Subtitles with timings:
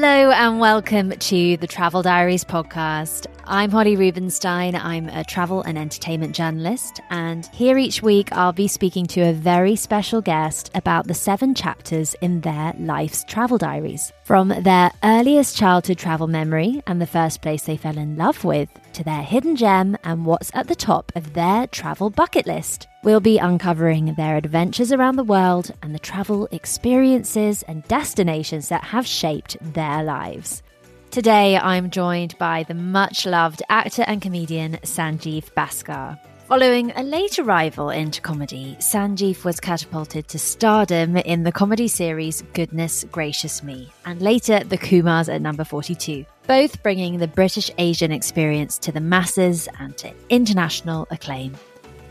[0.00, 3.26] Hello and welcome to the Travel Diaries podcast.
[3.46, 4.76] I'm Holly Rubenstein.
[4.76, 9.32] I'm a travel and entertainment journalist, and here each week I'll be speaking to a
[9.32, 14.12] very special guest about the seven chapters in their life's travel diaries.
[14.22, 18.68] From their earliest childhood travel memory and the first place they fell in love with,
[18.92, 22.86] to their hidden gem and what's at the top of their travel bucket list.
[23.04, 28.82] We'll be uncovering their adventures around the world and the travel experiences and destinations that
[28.82, 30.64] have shaped their lives.
[31.12, 36.18] Today, I'm joined by the much loved actor and comedian Sanjeev Bhaskar.
[36.48, 42.42] Following a late arrival into comedy, Sanjeev was catapulted to stardom in the comedy series
[42.52, 48.10] Goodness Gracious Me, and later The Kumars at number 42, both bringing the British Asian
[48.10, 51.54] experience to the masses and to international acclaim.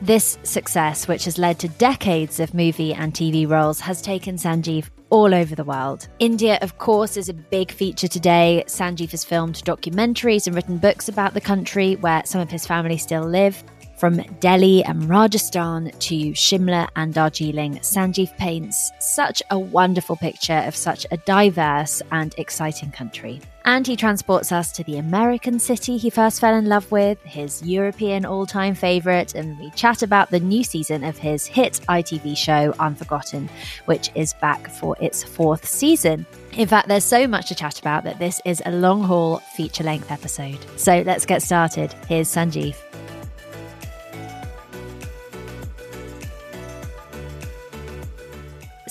[0.02, 4.90] This success, which has led to decades of movie and TV roles, has taken Sanjeev
[5.10, 6.08] all over the world.
[6.20, 8.64] India, of course, is a big feature today.
[8.68, 12.98] Sanjeev has filmed documentaries and written books about the country where some of his family
[12.98, 13.64] still live.
[13.98, 20.76] From Delhi and Rajasthan to Shimla and Darjeeling, Sanjeev paints such a wonderful picture of
[20.76, 23.42] such a diverse and exciting country.
[23.68, 27.62] And he transports us to the American city he first fell in love with, his
[27.62, 32.38] European all time favourite, and we chat about the new season of his hit ITV
[32.38, 33.50] show Unforgotten,
[33.84, 36.26] which is back for its fourth season.
[36.54, 39.84] In fact, there's so much to chat about that this is a long haul feature
[39.84, 40.60] length episode.
[40.78, 41.92] So let's get started.
[42.08, 42.78] Here's Sanjeev.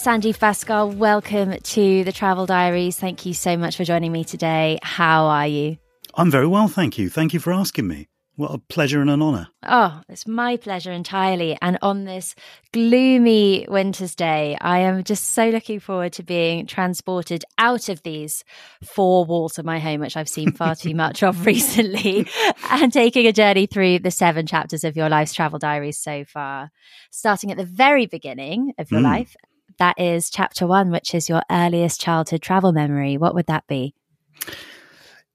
[0.06, 2.96] Sanjeev Bhaskar, welcome to the Travel Diaries.
[2.96, 4.78] Thank you so much for joining me today.
[4.80, 5.78] How are you?
[6.14, 7.10] I'm very well, thank you.
[7.10, 8.06] Thank you for asking me.
[8.36, 9.48] What a pleasure and an honour.
[9.64, 11.58] Oh, it's my pleasure entirely.
[11.60, 12.36] And on this
[12.72, 18.44] gloomy winter's day, I am just so looking forward to being transported out of these
[18.84, 22.28] four walls of my home, which I've seen far too much of recently,
[22.70, 26.70] and taking a journey through the seven chapters of your life's travel diaries so far.
[27.10, 29.04] Starting at the very beginning of your mm.
[29.04, 29.34] life
[29.78, 33.16] that is chapter one, which is your earliest childhood travel memory.
[33.16, 33.94] What would that be?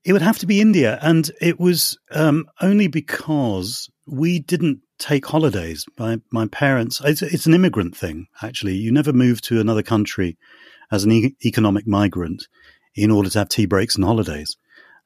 [0.03, 0.97] It would have to be India.
[1.01, 5.85] And it was um, only because we didn't take holidays.
[5.97, 8.75] My, my parents, it's, it's, an immigrant thing, actually.
[8.75, 10.37] You never move to another country
[10.91, 12.47] as an e- economic migrant
[12.95, 14.57] in order to have tea breaks and holidays.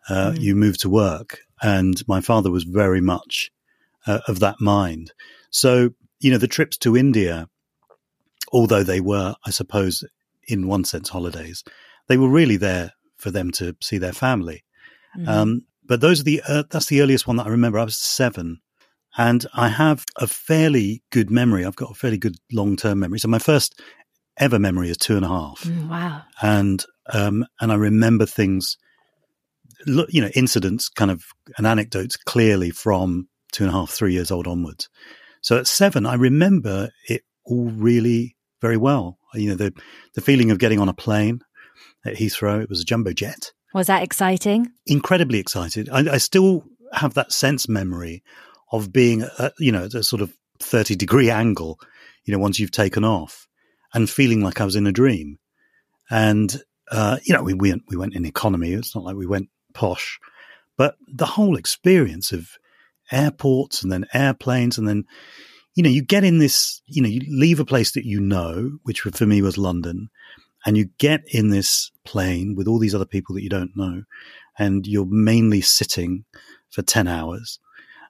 [0.09, 0.39] Uh, mm.
[0.39, 1.39] You move to work.
[1.61, 3.51] And my father was very much
[4.07, 5.11] uh, of that mind.
[5.49, 7.49] So, you know, the trips to India
[8.51, 10.03] although they were, I suppose,
[10.47, 11.63] in one sense, holidays,
[12.07, 14.63] they were really there for them to see their family.
[15.17, 15.29] Mm-hmm.
[15.29, 17.79] Um, but those are the uh, that's the earliest one that I remember.
[17.79, 18.59] I was seven,
[19.17, 21.65] and I have a fairly good memory.
[21.65, 23.19] I've got a fairly good long term memory.
[23.19, 23.79] So my first
[24.37, 25.63] ever memory is two and a half.
[25.63, 26.23] Mm, wow!
[26.41, 26.83] And
[27.13, 28.77] um, and I remember things,
[29.85, 31.23] you know, incidents, kind of,
[31.57, 34.89] and anecdotes clearly from two and a half, three years old onwards.
[35.41, 39.17] So at seven, I remember it all really very well.
[39.33, 39.73] You know, the
[40.13, 41.41] the feeling of getting on a plane
[42.05, 42.61] at Heathrow.
[42.61, 43.51] It was a jumbo jet.
[43.73, 44.71] Was that exciting?
[44.85, 45.89] Incredibly excited.
[45.89, 46.63] I, I still
[46.93, 48.23] have that sense memory
[48.71, 51.79] of being, at, you know, at a sort of thirty degree angle.
[52.23, 53.47] You know, once you've taken off,
[53.93, 55.39] and feeling like I was in a dream.
[56.09, 58.73] And uh, you know, we went we went in economy.
[58.73, 60.19] It's not like we went posh,
[60.77, 62.49] but the whole experience of
[63.11, 65.05] airports and then airplanes and then
[65.75, 68.79] you know, you get in this, you know, you leave a place that you know,
[68.83, 70.09] which for me was London,
[70.65, 74.03] and you get in this plane with all these other people that you don't know,
[74.57, 76.25] and you're mainly sitting
[76.69, 77.59] for 10 hours.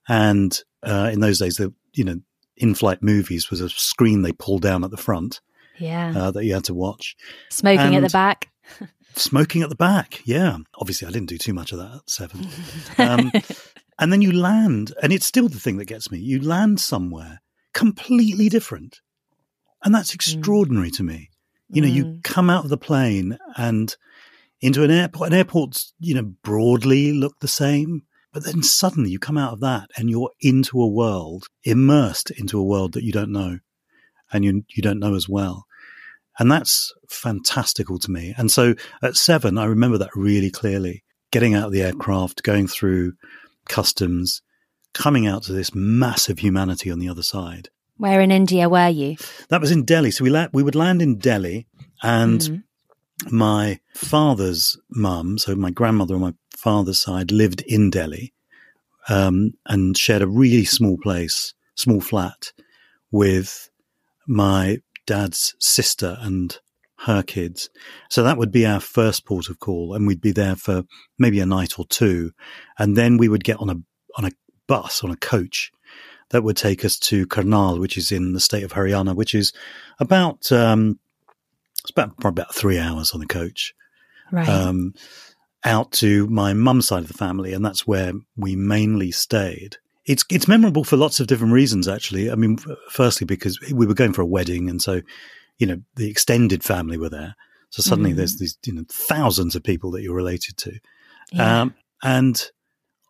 [0.07, 2.21] And uh, in those days, the, you know,
[2.55, 5.41] in flight movies was a screen they pulled down at the front.
[5.77, 6.13] Yeah.
[6.15, 7.17] Uh, that you had to watch.
[7.49, 8.49] Smoking and at the back.
[9.15, 10.21] smoking at the back.
[10.23, 10.57] Yeah.
[10.75, 12.47] Obviously, I didn't do too much of that at seven.
[12.97, 13.31] Um,
[13.99, 16.17] and then you land, and it's still the thing that gets me.
[16.17, 17.41] You land somewhere
[17.75, 19.01] completely different.
[19.83, 20.15] And that's mm.
[20.15, 20.97] extraordinary mm.
[20.97, 21.29] to me.
[21.69, 21.93] You know, mm.
[21.93, 23.95] you come out of the plane and
[24.61, 28.01] into an airport, and airports, you know, broadly look the same.
[28.33, 32.59] But then suddenly you come out of that and you're into a world, immersed into
[32.59, 33.59] a world that you don't know
[34.33, 35.65] and you, you don't know as well.
[36.37, 38.33] And that's fantastical to me.
[38.37, 42.67] And so at seven, I remember that really clearly getting out of the aircraft, going
[42.67, 43.13] through
[43.69, 44.41] customs,
[44.95, 47.69] coming out to this massive humanity on the other side.
[47.97, 49.17] Where in India were you?
[49.49, 50.11] That was in Delhi.
[50.11, 51.67] So we la- we would land in Delhi,
[52.01, 53.37] and mm-hmm.
[53.37, 58.33] my father's mum, so my grandmother on my father's side, lived in Delhi,
[59.07, 62.51] um, and shared a really small place, small flat,
[63.11, 63.69] with
[64.27, 66.57] my dad's sister and
[66.99, 67.69] her kids.
[68.09, 70.83] So that would be our first port of call, and we'd be there for
[71.17, 72.31] maybe a night or two,
[72.77, 73.75] and then we would get on a
[74.17, 74.31] on a
[74.67, 75.71] bus on a coach
[76.29, 79.53] that would take us to Karnal, which is in the state of Haryana, which is
[79.99, 80.99] about um,
[81.81, 83.73] it's about probably about three hours on the coach.
[84.31, 84.49] Right.
[84.49, 84.95] Um,
[85.63, 89.77] out to my mum's side of the family, and that's where we mainly stayed.
[90.05, 92.31] It's it's memorable for lots of different reasons, actually.
[92.31, 92.57] I mean,
[92.89, 95.01] firstly because we were going for a wedding, and so
[95.57, 97.35] you know the extended family were there.
[97.69, 98.15] So suddenly Mhm.
[98.17, 100.73] there's these you know thousands of people that you're related to,
[101.31, 101.61] yeah.
[101.61, 102.49] um, and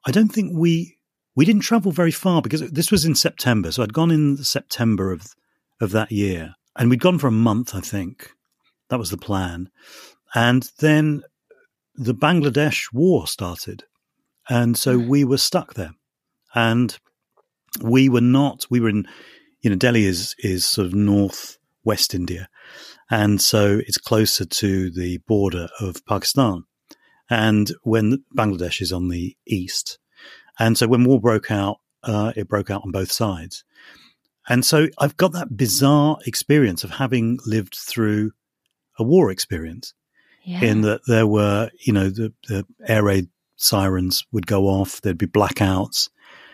[0.05, 0.94] I don't think we
[1.35, 3.71] we didn't travel very far because this was in September.
[3.71, 5.27] So I'd gone in September of
[5.81, 7.75] of that year, and we'd gone for a month.
[7.75, 8.31] I think
[8.89, 9.69] that was the plan,
[10.33, 11.23] and then
[11.95, 13.83] the Bangladesh war started,
[14.49, 15.07] and so Mm.
[15.07, 15.93] we were stuck there,
[16.53, 16.97] and
[17.81, 18.67] we were not.
[18.69, 19.05] We were in,
[19.61, 22.47] you know, Delhi is is sort of north West India,
[23.09, 26.63] and so it's closer to the border of Pakistan,
[27.29, 29.99] and when Bangladesh is on the east,
[30.59, 33.63] and so when war broke out, uh, it broke out on both sides,
[34.47, 38.31] and so I've got that bizarre experience of having lived through
[38.97, 39.93] a war experience
[40.43, 40.61] yeah.
[40.61, 45.01] in that there were, you know, the, the air raid sirens would go off.
[45.01, 46.09] There'd be blackouts.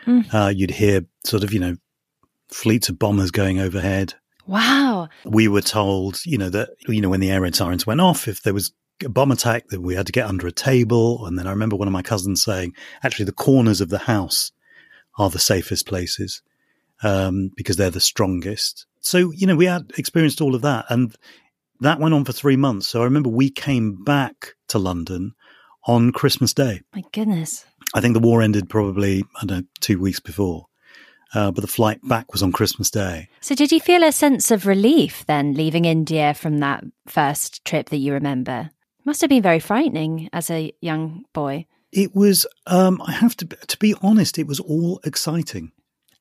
[0.06, 0.34] Mm.
[0.34, 1.76] Uh, you'd hear sort of, you know,
[2.50, 4.14] fleets of bombers going overhead.
[4.48, 5.10] wow.
[5.26, 8.28] We were told, you know, that, you know, when the air raid sirens went off,
[8.28, 8.72] if there was
[9.10, 11.26] bomb attack, that we had to get under a table.
[11.26, 14.52] And then I remember one of my cousins saying, actually, the corners of the house
[15.18, 16.42] are the safest places
[17.04, 18.86] um, because they're the strongest.
[19.02, 20.86] So, you know, we had experienced all of that.
[20.90, 21.16] And
[21.80, 22.88] that went on for three months.
[22.88, 25.34] So I remember we came back to London
[25.88, 26.82] on Christmas Day.
[26.96, 27.66] My goodness.
[27.94, 30.68] I think the war ended probably, I don't know, two weeks before.
[31.34, 33.30] Uh, but the flight back was on Christmas Day.
[33.40, 37.90] So, did you feel a sense of relief then leaving India from that first trip
[37.90, 38.70] that you remember?
[39.06, 41.66] Must have been very frightening as a young boy.
[41.92, 45.72] It was, um, I have to, to be honest, it was all exciting.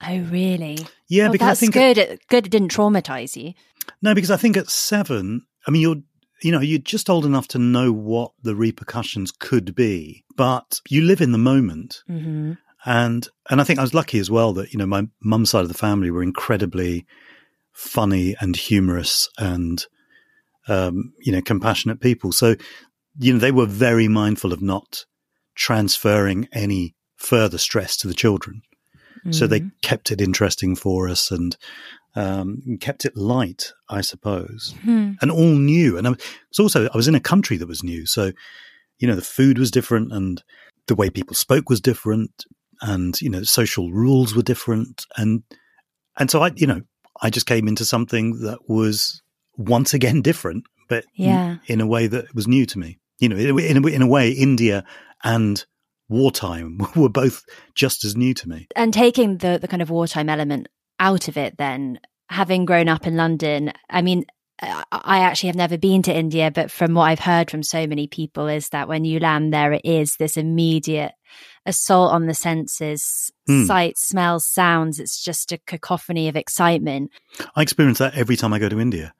[0.06, 0.78] Oh, really?
[1.08, 1.98] Yeah, well, because that's I think, good.
[1.98, 3.52] It, good it didn't traumatize you.
[4.02, 6.02] no, because I think at seven, I mean, you're,
[6.42, 11.02] you know, you're just old enough to know what the repercussions could be, but you
[11.02, 12.02] live in the moment.
[12.06, 12.52] hmm
[12.84, 15.62] and and I think I was lucky as well that you know my mum's side
[15.62, 17.06] of the family were incredibly
[17.72, 19.84] funny and humorous and
[20.68, 22.32] um, you know compassionate people.
[22.32, 22.56] So
[23.18, 25.04] you know they were very mindful of not
[25.54, 28.62] transferring any further stress to the children.
[29.32, 31.54] So they kept it interesting for us and
[32.14, 35.12] um, kept it light, I suppose, Hmm.
[35.20, 35.98] and all new.
[35.98, 38.32] And I was also I was in a country that was new, so
[38.98, 40.42] you know the food was different and
[40.86, 42.46] the way people spoke was different
[42.80, 45.42] and you know social rules were different and
[46.18, 46.80] and so i you know
[47.22, 49.22] i just came into something that was
[49.60, 51.56] once again different but in- Yeah.
[51.66, 54.06] in, a way that was new to me you know in, a- in, in a
[54.06, 54.84] way india
[55.22, 55.64] and
[56.08, 60.28] wartime were both just as new to me and taking the the kind of wartime
[60.28, 60.68] element
[60.98, 64.24] out of it then having grown up in london i mean
[64.62, 68.06] I actually have never been to India, but from what I've heard from so many
[68.06, 71.12] people, is that when you land there, it is this immediate
[71.64, 73.64] assault on the senses, Hmm.
[73.64, 75.00] sights, smells, sounds.
[75.00, 77.10] It's just a cacophony of excitement.
[77.56, 79.14] i experience that every time i go to india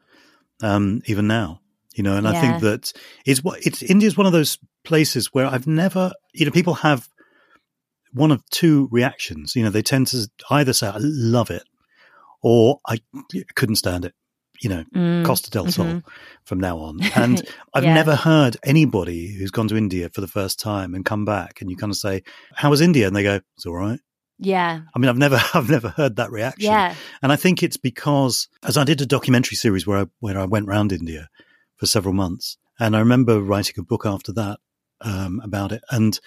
[0.62, 1.61] um, even now
[1.95, 2.93] you know and i think that
[3.26, 7.09] it's what it's india's one of those places where i've never you know people have
[8.12, 9.55] one of two reactions.
[9.55, 11.62] You know they tend to either say i love it
[12.43, 13.00] or i
[13.55, 14.14] couldn't stand it
[14.61, 16.02] you know Mm, costa del sol mhm.
[16.45, 17.00] from now on.
[17.17, 17.43] And
[17.75, 17.95] i've Yeah.
[17.95, 21.71] never heard anybody who's gone to india for the first time and come back and
[21.71, 22.23] you kind of say
[22.55, 23.07] how was india?
[23.07, 24.00] And they go it's all right
[24.40, 26.70] Yeah, i mean i've never i've never heard that reaction.
[26.70, 30.38] Yeah, and I think it's because as I did a documentary series where I where
[30.38, 31.28] I went around India
[31.76, 34.59] for several months, and I remember writing a book after that
[35.00, 36.18] um, about it, and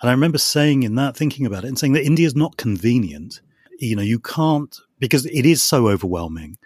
[0.00, 2.56] and I remember saying in that, thinking about it, and saying that India is not
[2.56, 3.40] convenient.
[3.78, 6.58] You know, you can't because it is so overwhelming,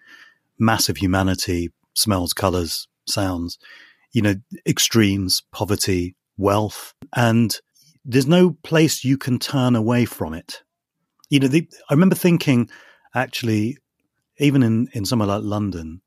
[0.59, 3.59] massive humanity, smells, colors, sounds,
[4.13, 4.35] you know,
[4.67, 7.61] extremes, poverty, wealth, and
[8.05, 10.63] there's no place you can turn away from it.
[11.29, 12.69] You know, the, I remember thinking
[13.15, 13.79] actually,
[14.39, 16.03] even in, in somewhere like London,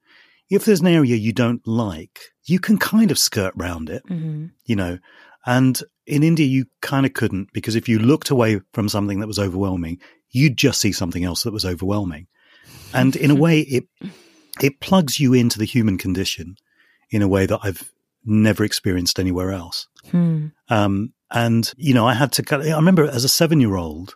[0.49, 4.47] if there's an area you don't like, you can kind of skirt round it, hmm
[4.65, 4.99] you know.
[5.45, 9.27] And in India, you kind of couldn't because if you looked away from something that
[9.27, 9.99] was overwhelming,
[10.29, 12.27] you'd just see something else that was overwhelming.
[12.93, 13.85] And in a way, it
[14.61, 16.55] it plugs you into the human condition
[17.09, 17.91] in a way that I've
[18.25, 19.87] never experienced anywhere else.
[20.11, 20.47] Hmm.
[20.69, 22.55] Um, and you know, I had to.
[22.55, 24.15] I remember as a seven-year-old,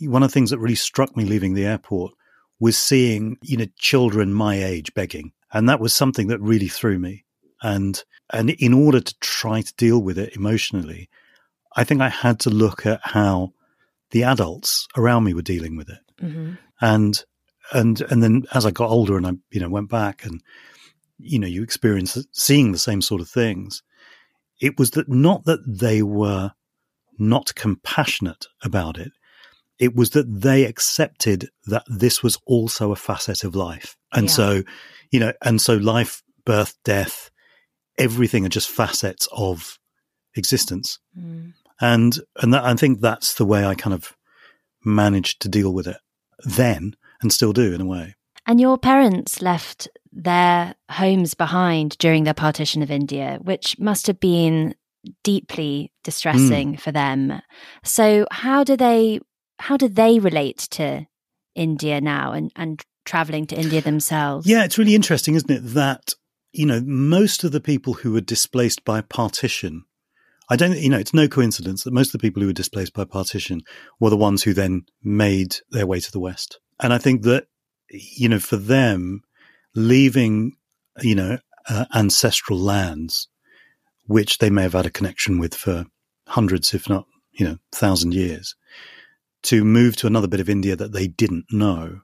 [0.00, 2.12] one of the things that really struck me leaving the airport
[2.58, 6.98] was seeing you know children my age begging, and that was something that really threw
[6.98, 7.24] me.
[7.62, 11.08] and and in order to try to deal with it emotionally,
[11.76, 13.52] I think I had to look at how
[14.10, 16.54] the adults around me were dealing with it, mm-hmm.
[16.80, 17.24] and
[17.72, 20.42] and and then as I got older and I you know went back and
[21.18, 23.82] you know you experience seeing the same sort of things,
[24.60, 26.52] it was that not that they were
[27.18, 29.12] not compassionate about it.
[29.80, 33.96] It was that they accepted that this was also a facet of life.
[34.12, 34.32] And yeah.
[34.32, 34.62] so,
[35.10, 37.30] you know, and so life, birth, death,
[37.98, 39.78] everything are just facets of
[40.36, 40.98] existence.
[41.18, 41.54] Mm.
[41.80, 44.14] And, and that, I think that's the way I kind of
[44.84, 45.96] managed to deal with it
[46.44, 48.14] then and still do in a way.
[48.46, 54.20] And your parents left their homes behind during the partition of India, which must have
[54.20, 54.74] been
[55.22, 56.80] deeply distressing mm.
[56.80, 57.40] for them.
[57.84, 59.20] So how do they
[59.60, 61.06] how do they relate to
[61.54, 64.46] India now and, and traveling to India themselves?
[64.46, 66.14] Yeah, it's really interesting, isn't it, that
[66.52, 69.84] you know, most of the people who were displaced by partition
[70.50, 72.92] I don't, you know, it's no coincidence that most of the people who were displaced
[72.92, 73.62] by partition
[74.00, 76.58] were the ones who then made their way to the West.
[76.80, 77.46] And I think that,
[77.88, 79.22] you know, for them,
[79.76, 80.56] leaving,
[81.02, 81.38] you know,
[81.68, 83.28] uh, ancestral lands,
[84.06, 85.86] which they may have had a connection with for
[86.26, 88.56] hundreds, if not, you know, thousand years,
[89.44, 92.00] to move to another bit of India that they didn't know,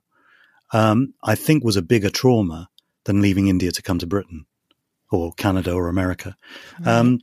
[0.72, 2.68] um, I think was a bigger trauma
[3.04, 4.46] than leaving India to come to Britain
[5.10, 6.36] or Canada or America.
[6.80, 6.98] Right.
[6.98, 7.20] Um,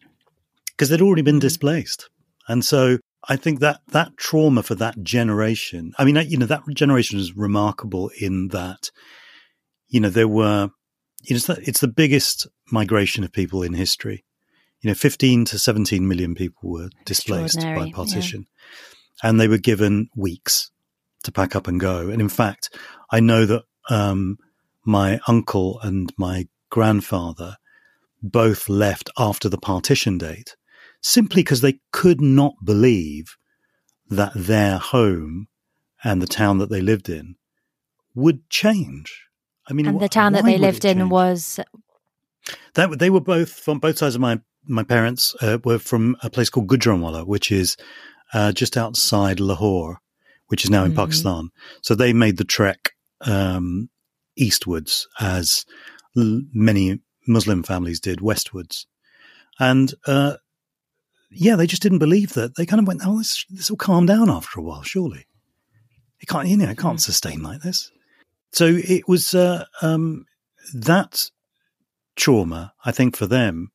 [0.67, 2.09] because they'd already been displaced.
[2.47, 2.97] And so
[3.29, 7.37] I think that that trauma for that generation, I mean, you know, that generation is
[7.37, 8.91] remarkable in that,
[9.87, 10.71] you know, there were,
[11.23, 14.25] you know, it's the, it's the biggest migration of people in history.
[14.81, 18.47] You know, 15 to 17 million people were displaced by partition.
[19.21, 20.71] And they were given weeks
[21.23, 22.09] to pack up and go.
[22.09, 22.75] And in fact,
[23.11, 24.37] I know that, um,
[24.85, 27.57] my uncle and my grandfather
[28.21, 30.55] both left after the partition date
[31.01, 33.37] simply because they could not believe
[34.09, 35.47] that their home
[36.03, 37.35] and the town that they lived in
[38.15, 39.27] would change.
[39.67, 41.59] I mean, and the town that they lived in was
[42.73, 46.29] that they were both from both sides of my my parents uh, were from a
[46.29, 47.75] place called Gujranwala, which is
[48.33, 49.99] uh, just outside Lahore,
[50.47, 50.99] which is now in mm-hmm.
[50.99, 51.49] Pakistan.
[51.81, 53.89] So they made the trek um,
[54.35, 55.65] eastwards, as
[56.17, 58.87] l- many Muslim families did westwards,
[59.59, 60.37] and uh,
[61.31, 62.55] yeah, they just didn't believe that.
[62.55, 65.25] They kind of went, "Oh, this this will calm down after a while, surely."
[66.19, 67.01] It can't, you know, it can't mm.
[67.01, 67.91] sustain like this.
[68.53, 70.25] So it was uh, um,
[70.73, 71.29] that
[72.15, 72.73] trauma.
[72.85, 73.71] I think for them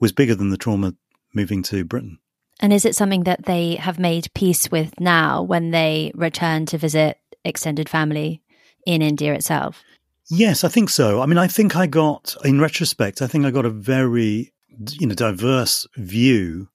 [0.00, 0.94] was bigger than the trauma
[1.34, 2.18] moving to Britain.
[2.60, 6.78] And is it something that they have made peace with now when they return to
[6.78, 8.42] visit extended family
[8.86, 9.82] in India itself?
[10.30, 11.22] Yes, I think so.
[11.22, 14.52] I mean, I think I got, in retrospect, I think I got a very,
[14.90, 16.68] you know, diverse view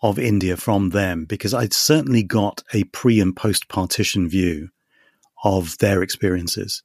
[0.00, 4.68] of India from them because I'd certainly got a pre and post partition view
[5.44, 6.82] of their experiences.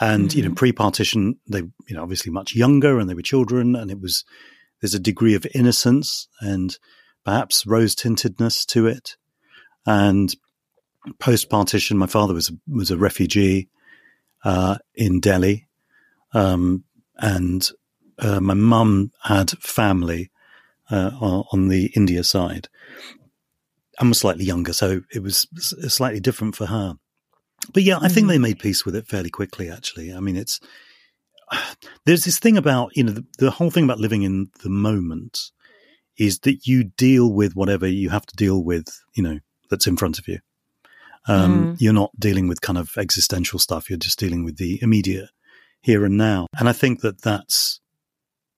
[0.00, 0.36] And, mm-hmm.
[0.36, 0.56] you know, mm-hmm.
[0.56, 4.24] pre partition, they, you know, obviously much younger and they were children and it was,
[4.80, 6.76] there's a degree of innocence and
[7.24, 9.16] perhaps rose tintedness to it.
[9.86, 10.34] And
[11.18, 13.68] post partition, my father was, was a refugee,
[14.44, 15.66] uh, in Delhi.
[16.32, 16.84] Um,
[17.16, 17.68] and,
[18.18, 20.30] uh, my mum had family
[20.90, 22.68] uh, on the India side.
[23.98, 25.46] and was slightly younger, so it was
[25.88, 26.96] slightly different for her.
[27.72, 28.42] But yeah, I think they mm-hmm.
[28.42, 29.70] made peace with it fairly quickly.
[29.70, 30.60] Actually, I mean, it's
[32.06, 35.50] there's this thing about you know the, the whole thing about living in the moment
[36.20, 39.96] is that you deal with whatever you have to deal with, you know, that's in
[39.96, 40.38] front of you.
[41.26, 41.80] Um, mm.
[41.80, 43.88] You're not dealing with kind of existential stuff.
[43.88, 45.30] You're just dealing with the immediate
[45.80, 46.46] here and now.
[46.58, 47.80] And I think that that's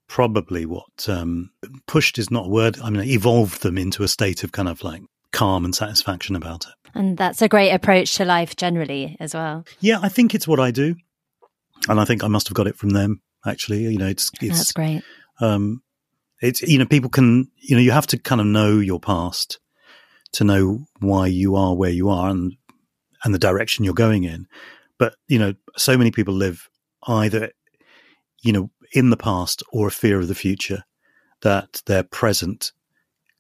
[0.09, 1.51] probably what um,
[1.87, 2.81] pushed is not a word.
[2.83, 6.67] I mean, evolved them into a state of kind of like calm and satisfaction about
[6.67, 6.91] it.
[6.95, 9.65] And that's a great approach to life generally as well.
[9.81, 10.97] Yeah, I think it's what I do,
[11.89, 13.23] and I think I must have got it from them.
[13.47, 15.03] Actually, you know, it's, it's that's great.
[15.41, 15.83] Um,
[16.43, 19.59] it's you know, people can you know, you have to kind of know your past
[20.33, 22.55] to know why you are where you are and
[23.25, 24.47] and the direction you're going in.
[24.99, 26.69] But you know, so many people live
[27.07, 27.53] either
[28.43, 30.85] you know in the past or a fear of the future
[31.41, 32.73] that their present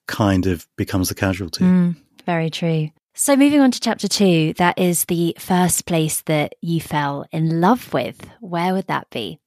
[0.06, 1.64] kind of becomes the casualty.
[1.64, 2.90] Mm, very true.
[3.14, 7.60] So, moving on to chapter two, that is the first place that you fell in
[7.60, 8.26] love with.
[8.40, 9.38] Where would that be?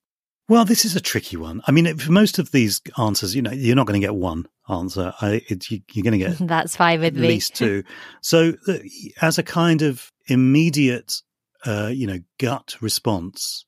[0.48, 1.62] Well, this is a tricky one.
[1.66, 4.48] I mean, for most of these answers, you know, you're not going to get one
[4.70, 5.14] answer.
[5.20, 7.28] I, it, you, are going to get that's fine with at me.
[7.28, 7.84] least two.
[8.22, 8.78] so, uh,
[9.22, 11.22] as a kind of immediate,
[11.66, 13.66] uh, you know, gut response,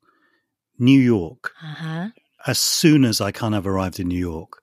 [0.77, 1.51] New York.
[1.63, 2.09] Uh-huh
[2.47, 4.61] as soon as I kind of arrived in New York,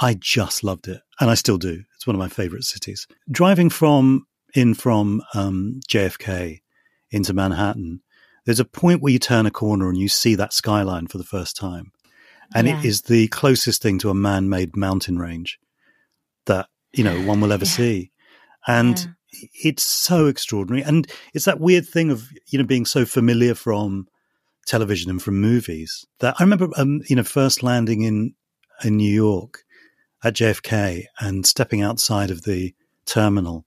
[0.00, 1.82] I just loved it, and I still do.
[1.94, 3.06] It's one of my favorite cities.
[3.30, 6.60] Driving from in from um, JFK
[7.10, 8.00] into Manhattan,
[8.46, 11.24] there's a point where you turn a corner and you see that skyline for the
[11.24, 11.92] first time,
[12.54, 12.78] and yeah.
[12.78, 15.58] it is the closest thing to a man-made mountain range
[16.46, 17.70] that you know one will ever yeah.
[17.70, 18.12] see,
[18.66, 18.98] and.
[18.98, 19.06] Yeah.
[19.52, 24.06] It's so extraordinary, and it's that weird thing of you know being so familiar from
[24.66, 28.34] television and from movies that I remember, um, you know, first landing in
[28.84, 29.64] in New York
[30.22, 32.74] at JFK and stepping outside of the
[33.06, 33.64] terminal,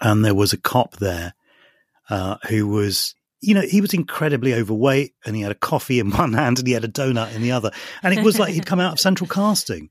[0.00, 1.34] and there was a cop there
[2.10, 6.10] uh, who was, you know, he was incredibly overweight, and he had a coffee in
[6.16, 7.70] one hand and he had a donut in the other,
[8.02, 9.90] and it was like he'd come out of Central Casting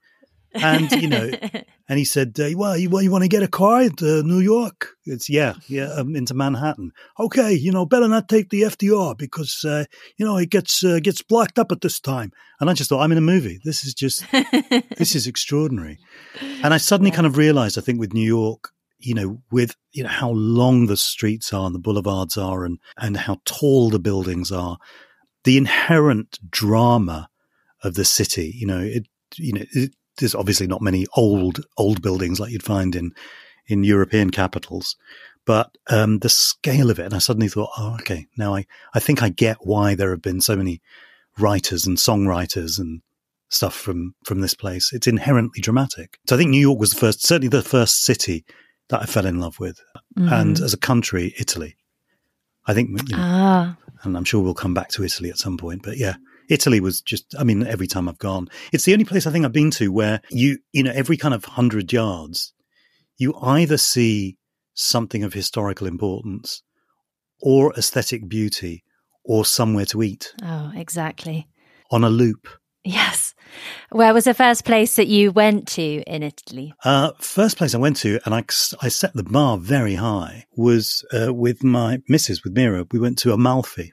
[0.56, 1.30] and you know,
[1.90, 4.22] and he said, uh, "Well, you, well, you want to get a car to uh,
[4.24, 4.90] New York?
[5.06, 6.92] It's yeah, yeah, um, into Manhattan.
[7.20, 9.86] Okay, you know, better not take the FDR because uh,
[10.18, 13.02] you know it gets uh, gets blocked up at this time." And I just thought,
[13.02, 13.60] I'm in a movie.
[13.66, 16.00] This is just this is extraordinary.
[16.64, 17.18] And I suddenly yeah.
[17.18, 20.88] kind of realized, I think, with New York, you know, with you know how long
[20.88, 24.78] the streets are and the boulevards are, and and how tall the buildings are,
[25.44, 27.30] the inherent drama
[27.84, 28.54] of the city.
[28.56, 29.66] You know, it you know.
[29.72, 33.14] It, there's obviously not many old old buildings like you'd find in
[33.68, 34.96] in European capitals,
[35.46, 39.00] but um, the scale of it, and I suddenly thought, oh, okay, now I I
[39.00, 40.82] think I get why there have been so many
[41.38, 43.02] writers and songwriters and
[43.50, 44.94] stuff from from this place.
[44.94, 46.20] It's inherently dramatic.
[46.28, 48.46] So I think New York was the first, certainly the first city
[48.90, 49.80] that I fell in love with,
[50.18, 50.32] mm.
[50.32, 51.76] and as a country, Italy.
[52.68, 53.78] I think, you know, ah.
[54.04, 56.16] and I'm sure we'll come back to Italy at some point, but yeah,
[56.50, 59.46] Italy was just, I mean, every time I've gone, it's the only place I think
[59.46, 62.54] I've been to where you, you know, every kind of hundred yards,
[63.18, 64.38] you either see
[64.74, 66.64] something of historical importance
[67.40, 68.84] or aesthetic beauty
[69.24, 70.34] or somewhere to eat.
[70.44, 71.48] Oh, exactly.
[71.92, 72.48] On a loop.
[72.86, 73.34] Yes.
[73.90, 76.74] Where was the first place that you went to in Italy?
[76.84, 78.44] Uh, first place I went to, and I,
[78.82, 82.86] I set the bar very high, was uh, with my missus, with Meera.
[82.92, 83.92] We went to Amalfi.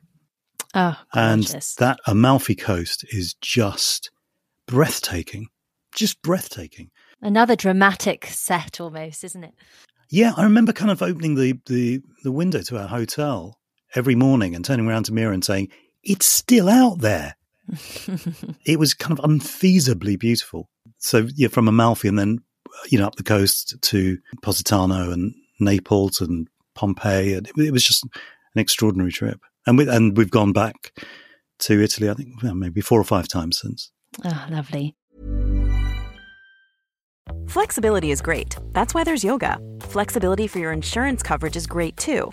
[0.74, 1.44] Oh, and
[1.78, 4.11] that Amalfi Coast is just
[4.66, 5.48] breathtaking,
[5.94, 6.90] just breathtaking.
[7.20, 9.55] Another dramatic set, almost, isn't it?
[10.11, 13.59] Yeah, I remember kind of opening the the, the window to our hotel
[13.94, 15.68] every morning and turning around to Meera and saying,
[16.02, 17.37] "It's still out there."
[18.66, 20.68] It was kind of unfeasibly beautiful.
[20.98, 22.38] So yeah, from Amalfi and then
[22.90, 27.85] you know up the coast to Positano and Naples and Pompeii, and it, it was
[27.85, 28.11] just an
[28.61, 30.92] extraordinary trip and we and we've gone back
[31.61, 32.11] to Italy.
[32.11, 33.90] I think well, maybe four or five times since.
[34.25, 34.96] Oh, lovely.
[37.46, 38.57] Flexibility is great.
[38.72, 39.59] That's why there's yoga.
[39.81, 42.33] Flexibility for your insurance coverage is great too.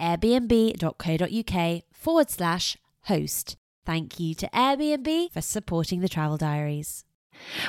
[0.00, 3.56] airbnb.co.uk forward slash host.
[3.84, 7.04] Thank you to Airbnb for supporting the travel diaries.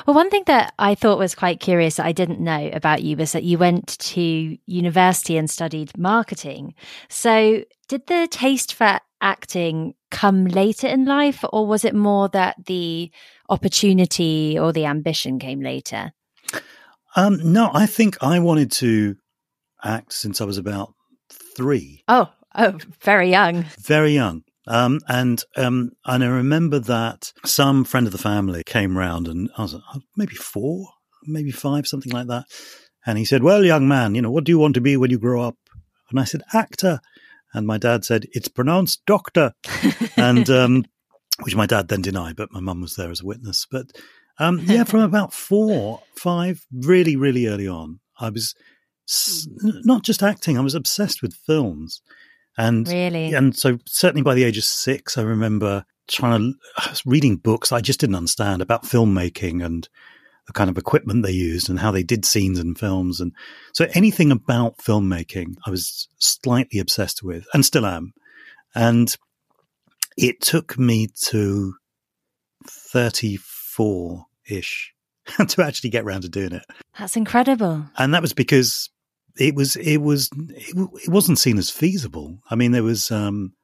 [0.06, 3.16] Well, one thing that I thought was quite curious that I didn't know about you
[3.16, 6.74] was that you went to university and studied marketing.
[7.08, 12.56] So, did the taste for acting come later in life, or was it more that
[12.66, 13.10] the
[13.48, 16.12] opportunity or the ambition came later?
[17.16, 19.16] Um, no, I think I wanted to
[19.82, 20.94] act since I was about
[21.56, 22.04] three.
[22.08, 23.64] Oh, oh, very young.
[23.80, 24.44] Very young.
[24.66, 29.50] Um, and um, and I remember that some friend of the family came round, and
[29.58, 29.80] I was uh,
[30.16, 30.88] maybe four,
[31.24, 32.44] maybe five, something like that.
[33.04, 35.10] And he said, "Well, young man, you know, what do you want to be when
[35.10, 35.56] you grow up?"
[36.10, 37.00] And I said, "Actor."
[37.52, 39.52] And my dad said, "It's pronounced doctor,"
[40.16, 40.84] and um,
[41.42, 43.66] which my dad then denied, but my mum was there as a witness.
[43.68, 43.86] But
[44.38, 48.54] um, yeah, from about four, five, really, really early on, I was
[49.08, 49.80] Hmm.
[49.84, 52.02] not just acting; I was obsessed with films.
[52.58, 53.32] And Really?
[53.32, 56.58] and so certainly by the age of six, I remember trying to
[56.90, 59.88] uh, reading books I just didn't understand about filmmaking and
[60.46, 63.20] the kind of equipment they used and how they did scenes in films.
[63.20, 63.32] And
[63.72, 68.12] so anything about filmmaking, I was slightly obsessed with and still am.
[68.74, 69.14] And
[70.16, 71.74] it took me to
[72.68, 74.92] 34 ish
[75.48, 76.64] to actually get around to doing it.
[76.98, 77.84] That's incredible.
[77.98, 78.90] And that was because
[79.38, 82.38] it was, it was, it, w- it wasn't seen as feasible.
[82.50, 83.54] I mean, there was, um,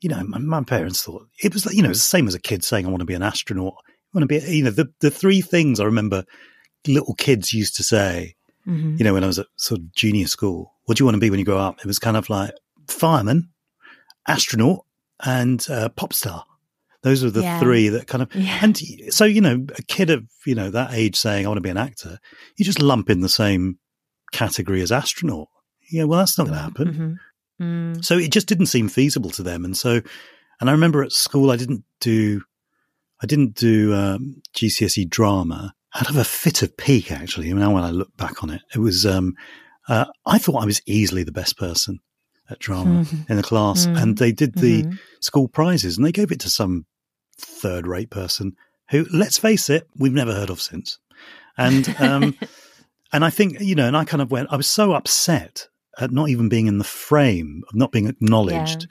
[0.00, 2.34] you know, my, my parents thought it was like, you know, it's the same as
[2.34, 3.74] a kid saying, I want to be an astronaut.
[3.88, 6.24] I want to be, you know, the, the three things I remember
[6.86, 8.34] little kids used to say,
[8.66, 8.96] Mhm.
[8.98, 11.20] you know, when I was at sort of junior school, what do you want to
[11.20, 11.80] be when you grow up?
[11.80, 12.52] It was kind of like
[12.86, 13.50] fireman,
[14.28, 14.84] astronaut,
[15.24, 16.44] and uh, pop star.
[17.02, 17.58] Those are the Yeah.
[17.60, 18.58] three that kind of, Yeah.
[18.62, 18.78] and
[19.10, 21.68] so, you know, a kid of, you know, that age saying, I want to be
[21.70, 22.18] an actor,
[22.56, 23.78] you just lump in the same
[24.32, 25.48] category as astronaut.
[25.90, 27.18] Yeah, well, that's not going to happen.
[27.60, 27.96] Mhm.
[27.96, 28.04] Mm.
[28.04, 29.64] So it just didn't seem feasible to them.
[29.64, 30.00] And so,
[30.60, 32.42] and I remember at school, I didn't do,
[33.22, 37.52] I didn't do um, GCSE drama out of a fit of pique, actually.
[37.52, 39.34] Now, when I look back on it, it was, um,
[39.88, 41.98] uh, I thought I was easily the best person
[42.48, 43.86] at drama in the class.
[43.86, 44.00] Mm.
[44.02, 44.98] And they did the Mhm.
[45.20, 46.86] school prizes and they gave it to some
[47.42, 48.56] third rate person
[48.90, 50.98] who, let's face it, we've never heard of since.
[51.56, 52.36] And, um,
[53.12, 56.10] and I think, you know, and I kind of went, I was so upset at
[56.10, 58.86] not even being in the frame, of not being acknowledged,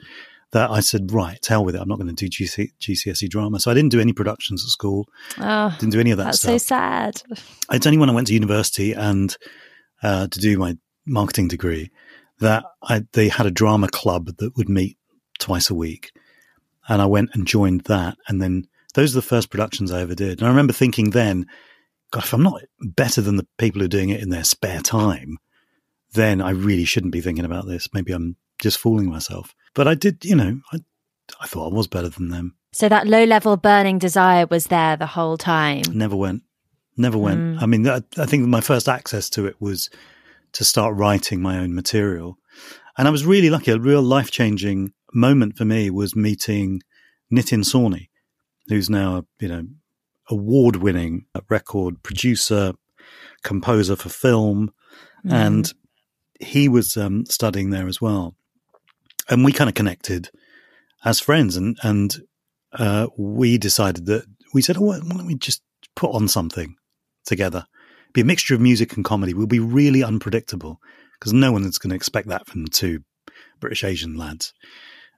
[0.52, 1.80] that I said, right, to hell with it.
[1.80, 3.58] I'm not going to do GC, GCSE drama.
[3.58, 6.40] So I didn't do any productions at school, Oh, didn't do any of that that's
[6.40, 7.22] so sad.
[7.70, 9.36] It's only when I went to university and
[10.02, 11.90] uh, to do my marketing degree
[12.40, 14.98] that I, they had a drama club that would meet
[15.38, 16.12] twice a week.
[16.88, 18.16] And I went and joined that.
[18.28, 20.38] And then those are the first productions I ever did.
[20.38, 21.46] And I remember thinking then,
[22.10, 24.80] God, if I'm not better than the people who are doing it in their spare
[24.80, 25.38] time,
[26.12, 27.88] then I really shouldn't be thinking about this.
[27.94, 29.54] Maybe I'm just fooling myself.
[29.74, 30.78] But I did, you know, I,
[31.40, 32.56] I thought I was better than them.
[32.72, 35.82] So that low level burning desire was there the whole time.
[35.92, 36.42] Never went.
[36.96, 37.40] Never went.
[37.40, 37.62] Mm.
[37.62, 39.88] I mean, I, I think my first access to it was
[40.52, 42.36] to start writing my own material.
[42.98, 43.70] And I was really lucky.
[43.70, 46.80] A real life changing moment for me was meeting
[47.32, 48.08] Nitin Sawhney,
[48.68, 49.66] who's now, you know,
[50.28, 52.72] award winning record producer,
[53.42, 54.72] composer for film.
[55.26, 55.32] Mm.
[55.32, 55.72] And
[56.40, 58.34] he was um, studying there as well.
[59.28, 60.30] And we kind of connected
[61.04, 61.56] as friends.
[61.56, 62.16] And, and
[62.72, 65.62] uh, we decided that we said, oh, why don't we just
[65.94, 66.76] put on something
[67.24, 67.66] together?
[68.12, 69.32] Be a mixture of music and comedy.
[69.32, 70.80] We'll be really unpredictable
[71.18, 73.04] because no one is going to expect that from two
[73.60, 74.52] British Asian lads.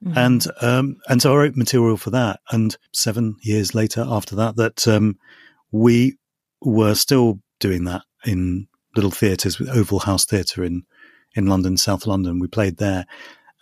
[0.02, 0.16] Mhm.
[0.16, 2.40] And um, and so I wrote material for that.
[2.50, 5.18] And seven years later, after that, that um,
[5.72, 6.16] we
[6.60, 10.84] were still doing that in little theatres with Oval House Theatre in
[11.36, 12.38] in London, South London.
[12.38, 13.06] We played there,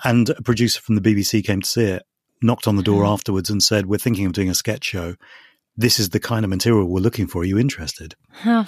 [0.05, 2.03] and a producer from the BBC came to see it,
[2.43, 3.13] knocked on the door Mhm.
[3.13, 5.15] afterwards, and said, "We're thinking of doing a sketch show.
[5.77, 7.43] This is the kind of material we're looking for.
[7.43, 8.65] Are you interested?" Huh.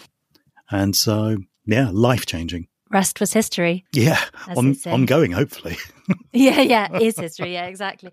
[0.71, 2.69] And so, yeah, life changing.
[2.95, 3.85] Rest was history.
[3.93, 4.21] Yeah,
[4.57, 5.77] on, ongoing, hopefully.
[6.33, 7.53] yeah, yeah, is history.
[7.53, 8.11] Yeah, exactly.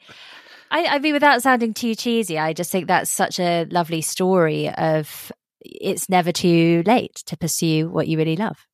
[0.72, 4.70] I, I mean, without sounding too cheesy, I just think that's such a lovely story
[4.70, 8.65] of it's never too late to pursue what you really love.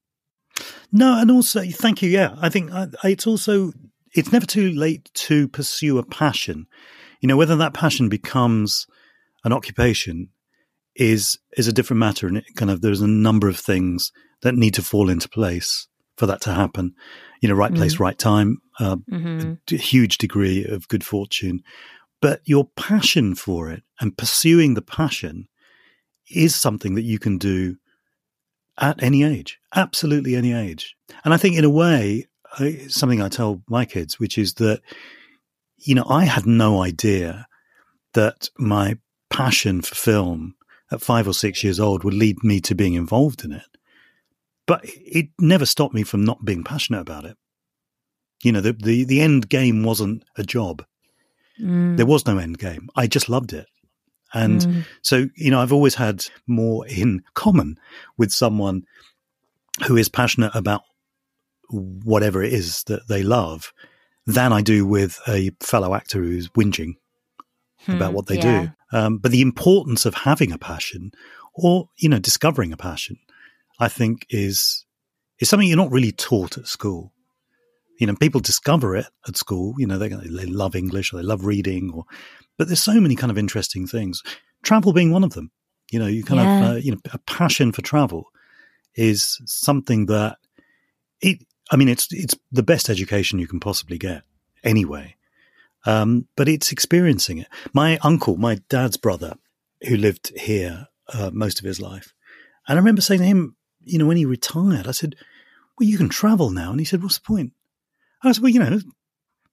[0.93, 2.09] No, and also thank you.
[2.09, 3.73] Yeah, I think I, I- it's also
[4.13, 6.67] it's never too late to pursue a passion.
[7.19, 8.87] You know, whether that passion becomes
[9.43, 10.29] an occupation
[10.95, 14.55] is is a different matter, and it kind of there's a number of things that
[14.55, 15.87] need to fall into place
[16.17, 16.93] for that to happen.
[17.41, 17.99] You know, right place, mm.
[17.99, 19.53] right time, uh, mm-hmm.
[19.71, 21.61] a huge degree of good fortune,
[22.19, 25.47] but your passion for it and pursuing the passion
[26.29, 27.77] is something that you can do
[28.79, 30.95] at any age, absolutely any age.
[31.23, 32.27] And I think, in a way,
[32.87, 34.81] something I tell my kids, which is that,
[35.77, 37.47] you know, I had no idea
[38.13, 38.97] that my
[39.29, 40.55] passion for film
[40.91, 43.76] at five or six years old would lead me to being involved in it.
[44.67, 47.37] But it never stopped me from not being passionate about it.
[48.43, 50.85] You know, the, the, the end game wasn't a job.
[51.59, 51.97] Mm.
[51.97, 52.89] There was no end game.
[52.95, 53.65] I just loved it.
[54.33, 54.85] And mm.
[55.01, 57.79] so, you know, I've always had more in common
[58.17, 58.83] with someone
[59.87, 60.81] who is passionate about
[61.69, 63.73] whatever it is that they love
[64.25, 66.95] than I do with a fellow actor who's whinging
[67.85, 68.61] hmm, about what they yeah.
[68.91, 68.97] do.
[68.97, 71.11] Um, but the importance of having a passion
[71.53, 73.17] or, you know, discovering a passion,
[73.79, 74.85] I think is,
[75.39, 77.13] is something you're not really taught at school.
[77.99, 81.23] You know, people discover it at school, you know, they, they love English or they
[81.23, 82.05] love reading or,
[82.57, 84.23] but there's so many kind of interesting things.
[84.63, 85.51] Travel being one of them.
[85.91, 86.59] You know, you kind yeah.
[86.59, 88.25] of, uh, you know, a passion for travel
[88.95, 90.37] is something that
[91.21, 94.23] it, I mean, it's it's the best education you can possibly get
[94.63, 95.15] anyway.
[95.85, 97.47] Um, but it's experiencing it.
[97.73, 99.35] My uncle, my dad's brother,
[99.87, 102.13] who lived here uh, most of his life,
[102.67, 103.55] and I remember saying to him,
[103.87, 105.15] you know, when he retired, I said,
[105.77, 107.53] "Well, you can travel now," and he said, "What's the point?"
[108.23, 108.79] I said, "Well, you know,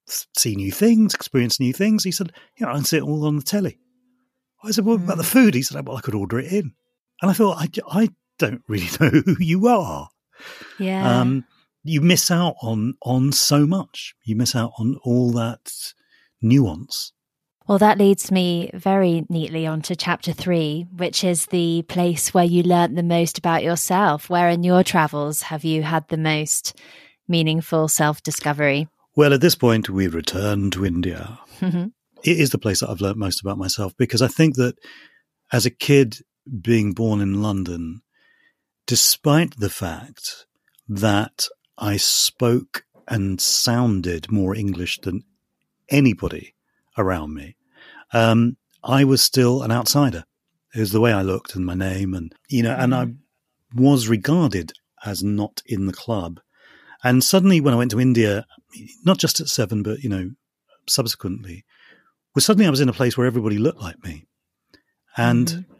[0.07, 3.25] see new things, experience new things." He said, "You know, I can see it all
[3.25, 3.79] on the telly."
[4.63, 5.31] I said, "Well, about the mm.
[5.31, 6.73] food?" He said, "Well, I could order it in,"
[7.21, 10.09] and I thought, "I, I don't really know who you are."
[10.79, 11.21] Yeah.
[11.21, 11.45] Um,
[11.83, 14.15] you miss out on on so much.
[14.23, 15.71] You miss out on all that
[16.41, 17.13] nuance.
[17.67, 22.43] Well, that leads me very neatly on to chapter three, which is the place where
[22.43, 24.29] you learnt the most about yourself.
[24.29, 26.79] Where in your travels have you had the most
[27.27, 28.87] meaningful self discovery?
[29.15, 31.39] Well, at this point, we return to India.
[31.59, 31.87] Mm-hmm.
[32.23, 34.75] It is the place that I've learnt most about myself because I think that
[35.51, 36.17] as a kid
[36.61, 38.01] being born in London,
[38.85, 40.45] despite the fact
[40.87, 41.47] that
[41.79, 45.23] I spoke and sounded more English than
[45.89, 46.54] anybody
[46.97, 47.55] around me.
[48.13, 50.25] Um, I was still an outsider.
[50.73, 53.83] It was the way I looked and my name, and you know, and I mm-hmm.
[53.83, 54.73] was regarded
[55.05, 56.39] as not in the club.
[57.03, 58.45] And suddenly, when I went to India,
[59.03, 60.31] not just at seven, but you know,
[60.87, 61.63] subsequently,
[62.35, 64.25] well, suddenly I was in a place where everybody looked like me,
[65.15, 65.73] and mm-hmm.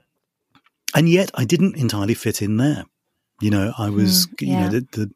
[0.96, 2.86] and yet I didn't entirely fit in there.
[3.42, 4.48] You know, I was, mm, yeah.
[4.48, 5.12] you know, the, the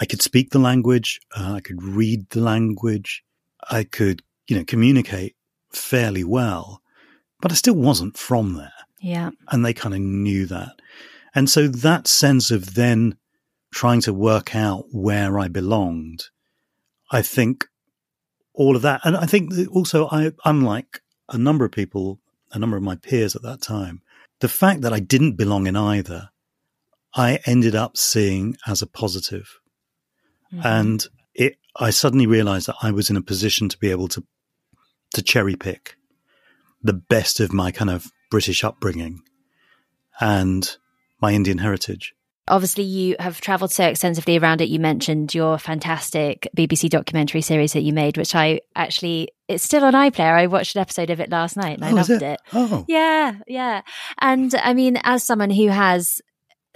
[0.00, 3.24] I could speak the language, uh, I could read the language,
[3.70, 5.36] I could, you know, communicate
[5.72, 6.82] fairly well,
[7.40, 8.72] but I still wasn't from there.
[9.00, 9.30] Yeah.
[9.50, 10.80] And they kind of knew that.
[11.34, 13.16] And so that sense of then
[13.72, 16.24] trying to work out where I belonged,
[17.10, 17.66] I think
[18.54, 19.02] all of that.
[19.04, 22.20] And I think also, I, unlike a number of people,
[22.52, 24.00] a number of my peers at that time,
[24.40, 26.30] the fact that I didn't belong in either,
[27.14, 29.58] I ended up seeing as a positive.
[30.52, 30.66] Mm-hmm.
[30.66, 34.24] And it, I suddenly realized that I was in a position to be able to,
[35.14, 35.96] to cherry pick
[36.82, 39.22] the best of my kind of British upbringing
[40.20, 40.76] and
[41.20, 42.14] my Indian heritage.
[42.48, 44.68] Obviously, you have traveled so extensively around it.
[44.68, 49.84] You mentioned your fantastic BBC documentary series that you made, which I actually, it's still
[49.84, 50.32] on iPlayer.
[50.32, 52.22] I watched an episode of it last night and I oh, loved it?
[52.22, 52.40] it.
[52.52, 52.84] Oh.
[52.86, 53.82] Yeah, yeah.
[54.20, 56.20] And I mean, as someone who has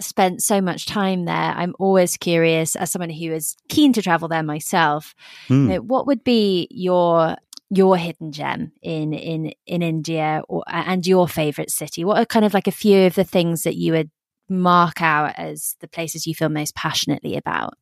[0.01, 4.27] spent so much time there, I'm always curious, as someone who is keen to travel
[4.27, 5.15] there myself,
[5.47, 5.55] mm.
[5.55, 7.37] you know, what would be your
[7.73, 12.03] your hidden gem in in in India or, and your favorite city?
[12.03, 14.11] What are kind of like a few of the things that you would
[14.49, 17.73] mark out as the places you feel most passionately about?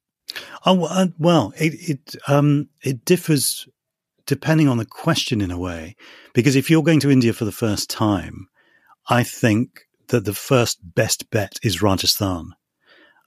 [0.65, 3.67] Oh uh, well, it it um it differs
[4.28, 5.95] depending on the question in a way,
[6.36, 8.47] because if you're going to India for the first time,
[9.10, 12.54] I think that the first best bet is Rajasthan.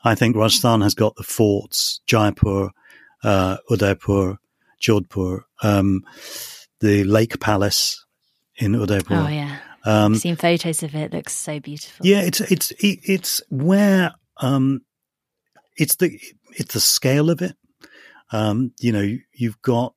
[0.05, 2.71] I think Rajasthan has got the forts, Jaipur,
[3.25, 4.39] uh, Udaipur,
[4.83, 6.03] Jodhpur, um,
[6.81, 8.05] the Lake Palace
[8.57, 9.15] in Udaipur.
[9.15, 11.13] Oh yeah, um, I've seen photos of it.
[11.13, 11.13] it.
[11.15, 12.07] Looks so beautiful.
[12.07, 14.83] Yeah, it's it's it's where um,
[15.77, 16.19] it's the
[16.57, 17.57] it's the scale of it.
[18.33, 19.95] Um, you know, you've got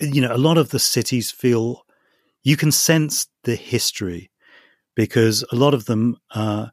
[0.00, 1.84] you know a lot of the cities feel
[2.42, 4.30] you can sense the history
[4.94, 6.66] because a lot of them uh,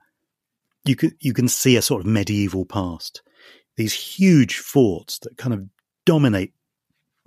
[0.86, 3.22] you can you can see a sort of medieval past.
[3.76, 5.66] These huge forts that kind of
[6.06, 6.54] dominate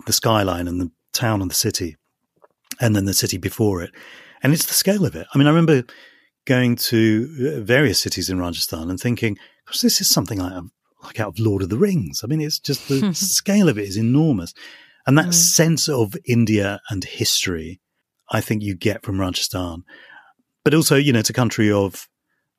[0.07, 1.95] the skyline and the town and the city,
[2.81, 3.91] and then the city before it.
[4.41, 5.27] And it's the scale of it.
[5.33, 5.83] I mean, I remember
[6.45, 10.63] going to uh, various cities in Rajasthan and thinking, "Gosh, this is something like,
[11.03, 13.87] like out of Lord of the Rings." I mean, it's just the scale of it
[13.87, 14.53] is enormous.
[15.05, 15.33] And that mm.
[15.33, 17.79] sense of India and history,
[18.29, 19.83] I think you get from Rajasthan.
[20.65, 22.09] But also, you know, it's a country of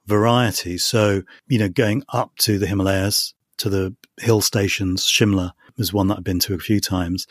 [0.06, 0.78] variety.
[0.78, 6.08] So, you know, going up to the Himalayas, to the hill stations, Shimla was one
[6.08, 7.26] that I've been to a few times,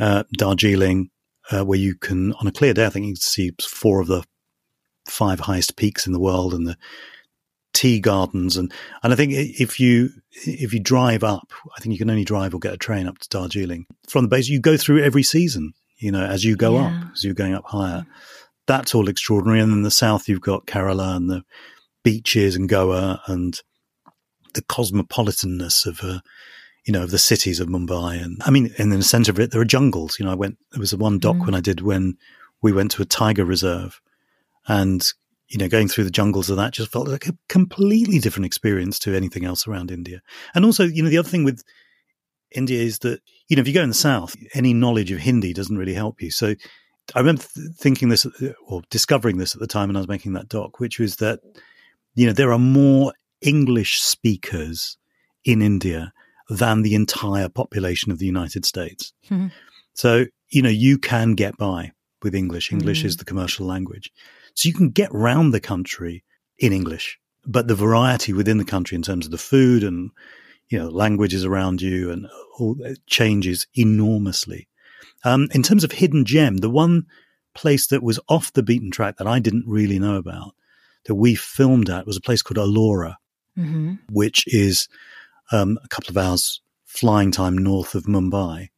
[0.00, 1.10] uh, Darjeeling,
[1.50, 4.08] uh, where you can, on a clear day, I think you can see four of
[4.08, 4.24] the
[5.06, 6.76] five highest peaks in the world and the
[7.72, 8.56] tea gardens.
[8.56, 10.10] And, and I think if you,
[10.46, 13.18] if you drive up, I think you can only drive or get a train up
[13.18, 14.48] to Darjeeling from the base.
[14.48, 16.86] You go through every season, you know, as you go yeah.
[16.86, 18.06] up, as you're going up higher.
[18.66, 19.60] That's all extraordinary.
[19.60, 21.42] And in the south, you've got Kerala and the
[22.02, 23.60] beaches and Goa and
[24.54, 26.20] the cosmopolitanness of, uh,
[26.84, 28.22] you know, of the cities of Mumbai.
[28.22, 30.18] And I mean, in the center of it, there are jungles.
[30.18, 31.46] You know, I went, there was a one doc mm.
[31.46, 32.16] when I did when
[32.62, 34.00] we went to a tiger reserve
[34.66, 35.06] and
[35.48, 38.98] you know, going through the jungles of that just felt like a completely different experience
[38.98, 40.20] to anything else around India.
[40.54, 41.62] And also, you know, the other thing with
[42.50, 45.52] India is that, you know, if you go in the south, any knowledge of Hindi
[45.52, 46.30] doesn't really help you.
[46.30, 46.54] So
[47.14, 48.26] I remember th- thinking this
[48.66, 51.40] or discovering this at the time when I was making that doc, which was that,
[52.14, 54.96] you know, there are more English speakers
[55.44, 56.12] in India
[56.48, 59.12] than the entire population of the United States.
[59.30, 59.48] Mm-hmm.
[59.94, 62.72] So, you know, you can get by with English.
[62.72, 63.08] English mm-hmm.
[63.08, 64.10] is the commercial language.
[64.54, 66.24] So you can get round the country
[66.58, 70.10] in English, but the variety within the country in terms of the food and,
[70.68, 72.26] you know, languages around you and
[72.58, 72.76] all
[73.06, 74.68] changes enormously.
[75.24, 77.06] Um, in terms of hidden gem, the one
[77.54, 80.54] place that was off the beaten track that I didn't really know about
[81.06, 83.16] that we filmed at was a place called Ellora,
[83.58, 83.94] mm-hmm.
[84.10, 84.88] which is
[85.52, 88.68] um, a couple of hours flying time north of Mumbai.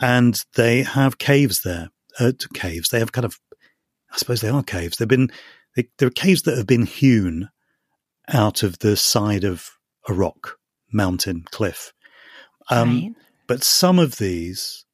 [0.00, 1.90] And they have caves there.
[2.18, 2.90] Uh, caves.
[2.90, 3.38] They have kind of
[4.12, 4.98] I suppose they are caves.
[4.98, 5.30] They've been
[5.74, 7.48] they, they're caves that have been hewn
[8.28, 9.70] out of the side of
[10.08, 10.58] a rock,
[10.92, 11.92] mountain, cliff.
[12.70, 13.12] Um, right.
[13.46, 14.84] But some of these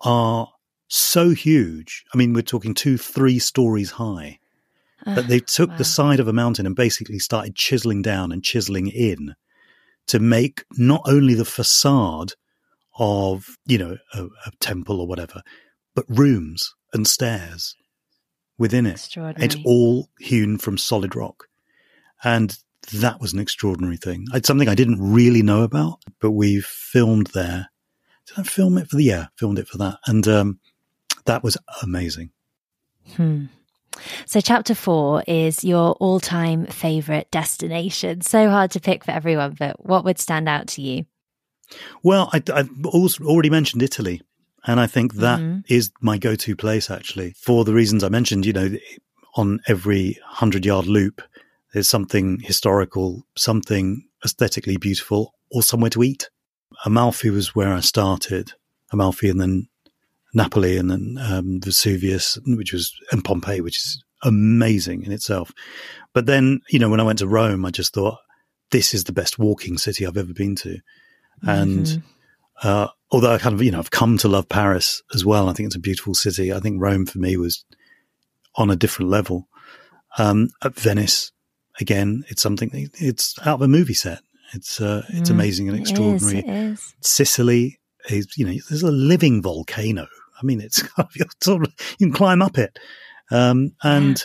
[0.00, 0.48] are
[0.88, 2.04] so huge.
[2.14, 4.38] I mean, we're talking two, three stories high.
[5.06, 5.76] Uh, that they took wow.
[5.76, 9.34] the side of a mountain and basically started chiseling down and chiseling in
[10.08, 12.32] to make not only the facade
[12.98, 15.42] of, you know, a, a temple or whatever,
[15.94, 17.74] but rooms and stairs
[18.58, 18.92] within it.
[19.42, 21.48] It's all hewn from solid rock.
[22.22, 22.56] And
[22.92, 24.26] that was an extraordinary thing.
[24.32, 27.70] It's something I didn't really know about, but we filmed there.
[28.26, 29.26] Did I film it for the yeah?
[29.36, 30.58] Filmed it for that, and um,
[31.26, 32.30] that was amazing.
[33.16, 33.46] Hmm.
[34.26, 38.20] So, chapter four is your all-time favorite destination.
[38.22, 41.06] So hard to pick for everyone, but what would stand out to you?
[42.02, 42.70] Well, I, have
[43.22, 44.22] already mentioned Italy.
[44.66, 45.60] And I think that mm-hmm.
[45.68, 48.46] is my go to place actually for the reasons I mentioned.
[48.46, 48.70] You know,
[49.36, 51.20] on every 100 yard loop,
[51.72, 56.30] there's something historical, something aesthetically beautiful, or somewhere to eat.
[56.84, 58.52] Amalfi was where I started.
[58.92, 59.68] Amalfi and then
[60.34, 65.52] Napoli and then um, Vesuvius, which was, and Pompeii, which is amazing in itself.
[66.12, 68.18] But then, you know, when I went to Rome, I just thought,
[68.70, 70.78] this is the best walking city I've ever been to.
[71.42, 72.06] And mm-hmm.
[72.62, 75.48] Uh, although I kind of, you know, I've come to love Paris as well.
[75.48, 76.52] I think it's a beautiful city.
[76.52, 77.64] I think Rome for me was
[78.54, 79.48] on a different level.
[80.18, 81.32] Um, at Venice,
[81.80, 84.20] again, it's something, it's out of a movie set.
[84.54, 86.38] It's, uh, it's mm, amazing and extraordinary.
[86.38, 86.94] It is, it is.
[87.00, 90.06] Sicily is, you know, there's a living volcano.
[90.44, 90.82] I mean, it's
[91.42, 92.78] sort of, you can climb up it.
[93.30, 94.24] Um, and,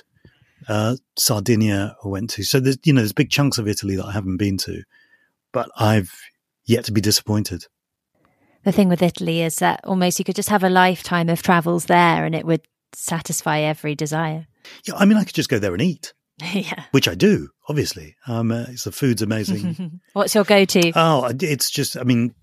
[0.67, 2.43] uh, Sardinia I went to.
[2.43, 4.83] So there's, you know, there's big chunks of Italy that I haven't been to,
[5.53, 6.13] but I've
[6.65, 7.65] yet to be disappointed
[8.63, 11.85] the thing with Italy is that almost you could just have a lifetime of travels
[11.85, 12.61] there and it would
[12.93, 14.47] satisfy every desire.
[14.85, 16.13] Yeah, I mean, I could just go there and eat.
[16.53, 16.85] yeah.
[16.91, 18.15] Which I do, obviously.
[18.27, 20.01] Um, uh, the food's amazing.
[20.13, 20.91] What's your go-to?
[20.95, 22.33] Oh, it's just, I mean,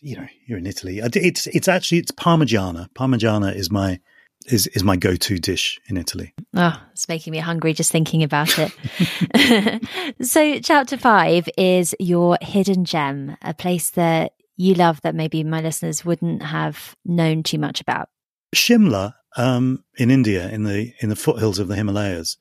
[0.00, 1.00] you know, you're in Italy.
[1.02, 2.88] It's it's actually it's Parmigiana.
[2.94, 4.00] Parmigiana is my
[4.46, 6.34] is is my go-to dish in Italy.
[6.54, 9.82] Oh, it's making me hungry just thinking about it.
[10.22, 15.60] so, chapter five is your hidden gem, a place that you love that maybe my
[15.60, 18.08] listeners wouldn't have known too much about?
[18.54, 22.36] Shimla um, in India, in the in the foothills of the Himalayas,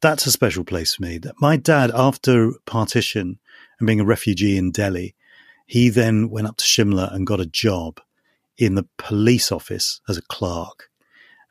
[0.00, 1.18] that's a special place for me.
[1.18, 3.38] That My dad, after partition
[3.78, 5.14] and being a refugee in Delhi,
[5.66, 8.00] he then went up to Shimla and got a job
[8.58, 10.90] in the police office as a clerk,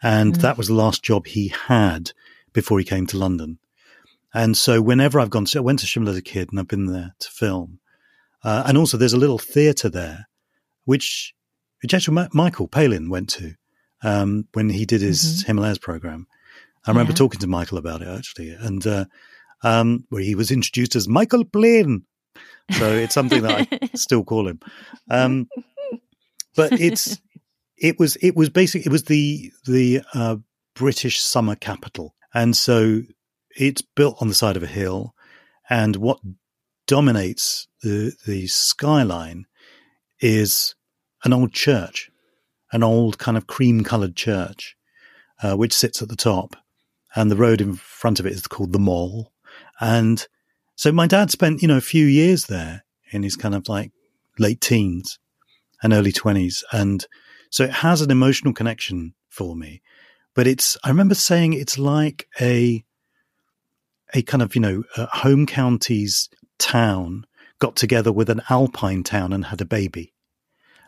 [0.02, 0.42] and mm.
[0.42, 2.12] that was the last job he had
[2.54, 3.58] before he came to London.
[4.34, 6.68] And so, whenever I've gone, to, I went to Shimla as a kid, and I've
[6.68, 7.80] been there to film.
[8.44, 10.28] Uh, and also, there's a little theatre there,
[10.86, 11.34] which
[11.82, 13.56] which actually Ma- Michael Palin went to
[14.04, 15.48] um, when he did his Mhm.
[15.48, 16.28] Himalayas program.
[16.86, 17.16] I remember Yeah.
[17.18, 19.06] talking to Michael about it actually, and uh,
[19.64, 22.06] um, where he was introduced as Michael Palin.
[22.78, 24.60] So it's something that I still call him.
[25.10, 25.48] Um,
[26.56, 27.20] but it's
[27.78, 30.38] it was it was basically it was the the uh,
[30.76, 33.02] British summer capital, and so
[33.52, 35.16] it's built on the side of a hill,
[35.70, 36.20] and what
[36.88, 39.46] dominates the the skyline
[40.20, 40.76] is
[41.24, 42.12] an old church,
[42.72, 44.76] an old kind of cream coloured church,
[45.42, 46.56] uh, which sits at the top,
[47.16, 49.32] and the road in front of it is called the Mall,
[49.80, 50.28] and
[50.82, 53.92] so my dad spent you know a few years there in his kind of like
[54.40, 55.20] late teens
[55.84, 57.06] and early twenties, and
[57.50, 59.82] so it has an emotional connection for me.
[60.34, 62.84] But it's I remember saying it's like a
[64.14, 67.26] a kind of you know a home counties town
[67.60, 70.14] got together with an alpine town and had a baby.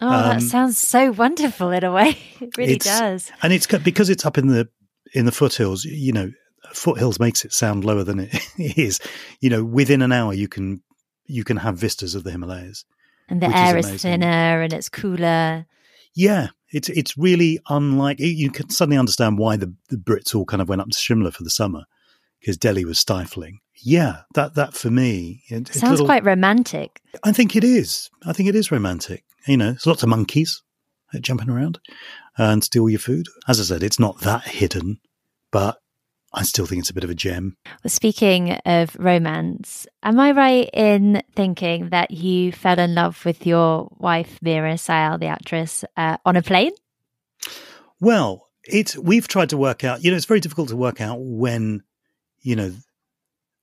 [0.02, 2.18] Oh, that Um, sounds so wonderful in a way.
[2.41, 3.32] It really does.
[3.44, 4.68] and it's because it's up in the
[5.14, 5.86] in the foothills.
[5.86, 6.32] You know,
[6.76, 9.00] foothills makes it sound lower than it is.
[9.40, 10.82] You know, within an hour you can
[11.26, 12.86] you can have vistas of the Himalayas.
[13.30, 15.66] And the which is air is, thinner and it's cooler.
[16.14, 18.20] Yeah, it's it's really unlike.
[18.20, 21.34] You can suddenly understand why the, the Brits all kind of went up to Shimla
[21.34, 21.86] for the summer
[22.40, 23.60] because Delhi was stifling.
[23.76, 27.02] Yeah, that that for me, it, Sounds little- quite romantic.
[27.24, 28.10] I think it is.
[28.26, 29.24] I think it is romantic.
[29.48, 30.62] You know, there's lots of monkeys
[31.14, 31.80] uh, jumping around
[32.38, 33.28] and steal your food.
[33.48, 35.00] As I said, it's not that hidden,
[35.52, 35.78] but
[36.34, 37.58] I still think it's a bit of a gem.
[37.84, 43.46] Well, speaking of romance, am I right in thinking that you fell in love with
[43.46, 46.72] your wife, Meera Syal, the actress, uh, on a plane?
[48.00, 50.04] Well, it's we've tried to work out.
[50.04, 51.84] You know, it's very difficult to work out when,
[52.42, 52.74] you know,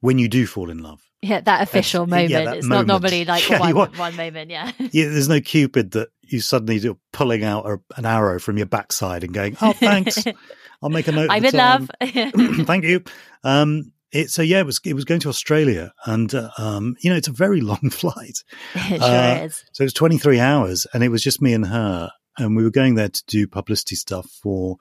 [0.01, 1.01] when you do fall in love.
[1.23, 2.31] Yeah, that official yeah, moment.
[2.33, 2.89] that it's moment.
[2.89, 4.73] not normally like Yeah, one, want- one moment, yeah.
[4.79, 8.67] Yeah, there's no cupid that you suddenly do pulling out a, an arrow from your
[8.67, 10.25] backside and going, "Oh, thanks,
[10.83, 11.91] I'll make a note." I'm in love.
[12.01, 13.03] Thank you.
[13.45, 17.11] Um, it, so yeah, it was it was going to Australia, and uh, um, you
[17.11, 18.39] know it's a very long flight.
[18.75, 19.65] it sure Uh, is.
[19.73, 22.71] So it was 23 hours, and it was just me and her, and we were
[22.71, 24.79] going there to do publicity stuff for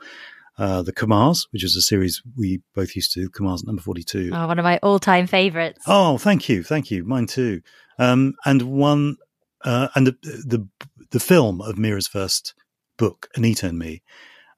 [0.58, 3.30] uh, the Kumars, which is a series we both used to.
[3.30, 4.32] Kumars at number 42.
[4.34, 5.80] Oh, one of my all-time favorites.
[5.88, 7.06] Oh, thank you, thank you.
[7.06, 7.62] Mine too.
[8.00, 9.18] Um, and one,
[9.64, 10.68] uh, and the, the
[11.12, 12.54] the film of Meera's first
[12.98, 14.02] book, Anita and Me,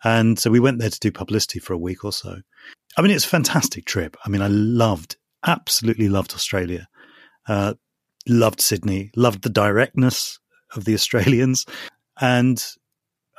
[0.04, 2.38] and so we went there to do publicity for a week or so.
[2.98, 4.18] I mean, it's a fantastic trip.
[4.26, 6.88] I mean, I loved, absolutely loved Australia.
[7.48, 7.76] Uh,
[8.28, 9.12] loved Sydney.
[9.16, 10.40] Loved the directness
[10.76, 11.66] of the Australians,
[12.20, 12.64] and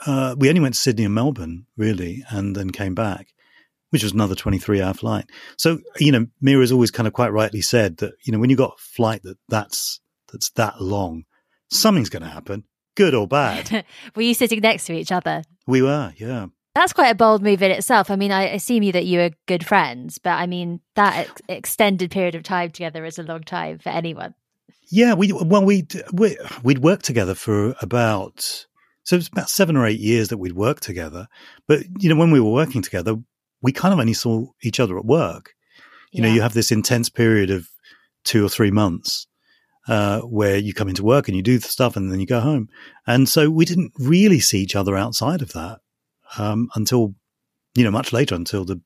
[0.07, 3.29] uh, we only went to Sydney and Melbourne really, and then came back
[3.93, 5.27] which was another 23 hour flight.
[5.59, 8.59] So, you know, Meera's always kind of quite rightly said that, you know, when you've
[8.59, 10.01] got a flight that that's,
[10.33, 11.25] that's that long,
[11.71, 12.65] something's going to happen,
[12.95, 13.85] good or bad.
[14.17, 15.43] Were you sitting next to each other?
[15.67, 16.47] we were, yeah.
[16.75, 18.11] That's quite a bold move in itself.
[18.11, 21.43] I mean, I assume you that you were good friends, but I mean, that ex-
[21.49, 24.35] extended period of time together is a long time for anyone.
[24.91, 28.67] Yeah, we, well, we'd, we, we'd worked together for about,
[29.05, 31.29] so it's about seven or eight years that we'd worked together.
[31.69, 33.17] But, you know, when we were working together,
[33.61, 35.55] we kind of only saw each other at work.
[36.11, 37.71] You know, you have this intense period of
[38.25, 39.27] two or three months
[39.89, 42.41] uh, where you come into work and you do the stuff and then you go
[42.41, 42.69] home.
[43.07, 45.81] And so we didn't really see each other outside of that
[46.39, 47.15] um, until,
[47.75, 48.81] you know, much later, until the,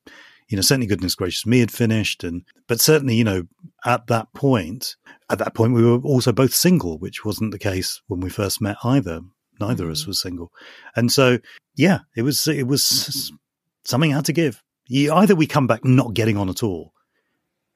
[0.47, 2.23] you know, certainly goodness gracious me had finished.
[2.23, 3.43] And, but certainly, you know,
[3.85, 4.95] at that point,
[5.29, 8.61] at that point, we were also both single, which wasn't the case when we first
[8.61, 9.21] met either.
[9.59, 10.51] Neither of us was single.
[10.95, 11.39] And so,
[11.75, 13.31] yeah, it was, it was
[13.83, 14.63] something had to give.
[14.87, 16.93] You, either we come back not getting on at all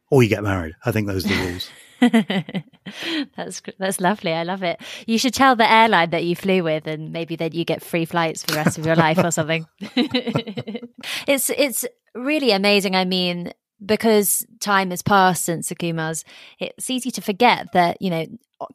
[0.09, 0.75] or you get married.
[0.85, 1.69] I think those are the rules.
[3.35, 4.33] that's that's lovely.
[4.33, 4.81] I love it.
[5.05, 8.05] You should tell the airline that you flew with, and maybe then you get free
[8.05, 9.65] flights for the rest of your life or something.
[9.81, 11.85] it's it's
[12.15, 12.95] really amazing.
[12.95, 13.53] I mean,
[13.85, 16.23] because time has passed since the Kumars,
[16.59, 18.25] it's easy to forget that you know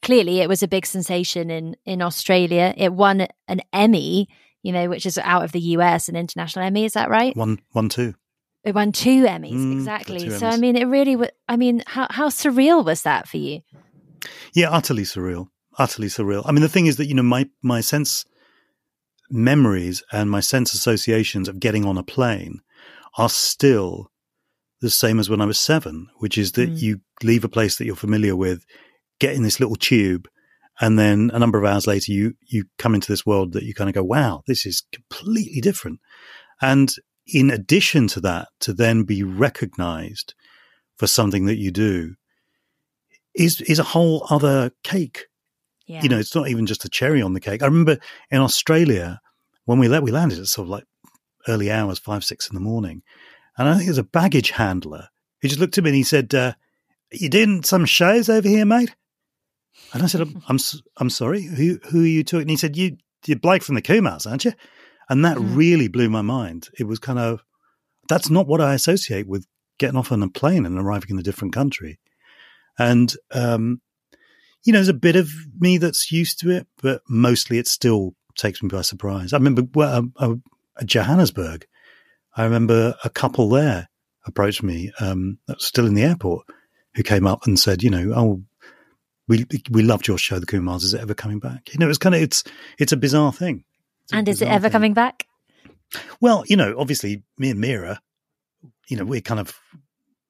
[0.02, 2.74] clearly it was a big sensation in in Australia.
[2.76, 4.28] It won an Emmy,
[4.62, 6.84] you know, which is out of the US, an international Emmy.
[6.84, 7.36] Is that right?
[7.36, 8.14] One, one, two.
[8.66, 10.28] It won two Emmys, Mm, exactly.
[10.28, 11.14] two So I mean, it really.
[11.14, 13.60] wa- I mean, how how surreal was that for you?
[14.54, 15.48] Yeah, utterly surreal.
[15.78, 16.42] Utterly surreal.
[16.44, 18.24] I mean, the thing is that, you know, my, my sense
[19.30, 22.60] memories and my sense associations of getting on a plane
[23.16, 24.10] are still
[24.80, 26.82] the same as when I was seven, which is that Mm.
[26.82, 28.64] you leave a place that you're familiar with,
[29.20, 30.28] get in this little tube,
[30.80, 33.74] and then a number of hours later, you, you come into this world that you
[33.74, 36.00] kind of go, wow, this is completely different.
[36.60, 36.94] And
[37.26, 40.34] in addition to that, to then be recognized
[40.96, 42.14] for something that you do
[43.34, 45.26] is is a whole other cake.
[45.86, 46.02] Yeah.
[46.02, 47.62] You know, it's not even just a cherry on the cake.
[47.62, 47.98] I remember
[48.30, 49.20] in Australia
[49.66, 50.84] when we let we landed at sort of like
[51.48, 53.02] early hours, five six in the morning,
[53.58, 55.08] and I think there's a baggage handler.
[55.40, 56.54] He just looked at me and he said, uh,
[57.12, 58.94] "You doing some shows over here, mate?"
[59.92, 60.58] And I said, "I'm I'm,
[60.96, 61.42] I'm sorry.
[61.42, 62.96] Who who are you talking?" And he said, "You
[63.26, 64.52] you're Blake from the Kumars, aren't you?"
[65.08, 65.56] And that Mhm.
[65.56, 66.68] really blew my mind.
[66.78, 67.42] It was kind of
[68.08, 69.46] that's not what I associate with
[69.78, 71.98] getting off on a plane and arriving in a different country.
[72.78, 73.80] And um,
[74.64, 78.14] you know, there's a bit of me that's used to it, but mostly it still
[78.36, 79.32] takes me by surprise.
[79.32, 81.66] I remember well, uh, uh, Johannesburg.
[82.36, 83.88] I remember a couple there
[84.26, 86.46] approached me, um, that was still in the airport,
[86.94, 88.42] who came up and said, you know, oh,
[89.28, 90.82] we we loved your show, The Kumars.
[90.82, 91.72] Is it ever coming back?
[91.72, 92.44] You know, it's kind of it's
[92.78, 93.64] it's a bizarre thing.
[94.12, 94.72] And is it ever thing.
[94.72, 95.26] coming back?
[96.20, 97.98] Well, you know, obviously, me and Meera,
[98.88, 99.58] you know, we're kind of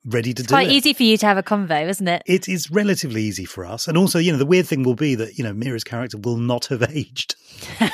[0.05, 0.73] ready to It's do quite it.
[0.73, 2.23] easy for you to have a convo, isn't it?
[2.27, 5.15] It is relatively easy for us, and also, you know, the weird thing will be
[5.17, 7.35] that you know Meera's character will not have aged;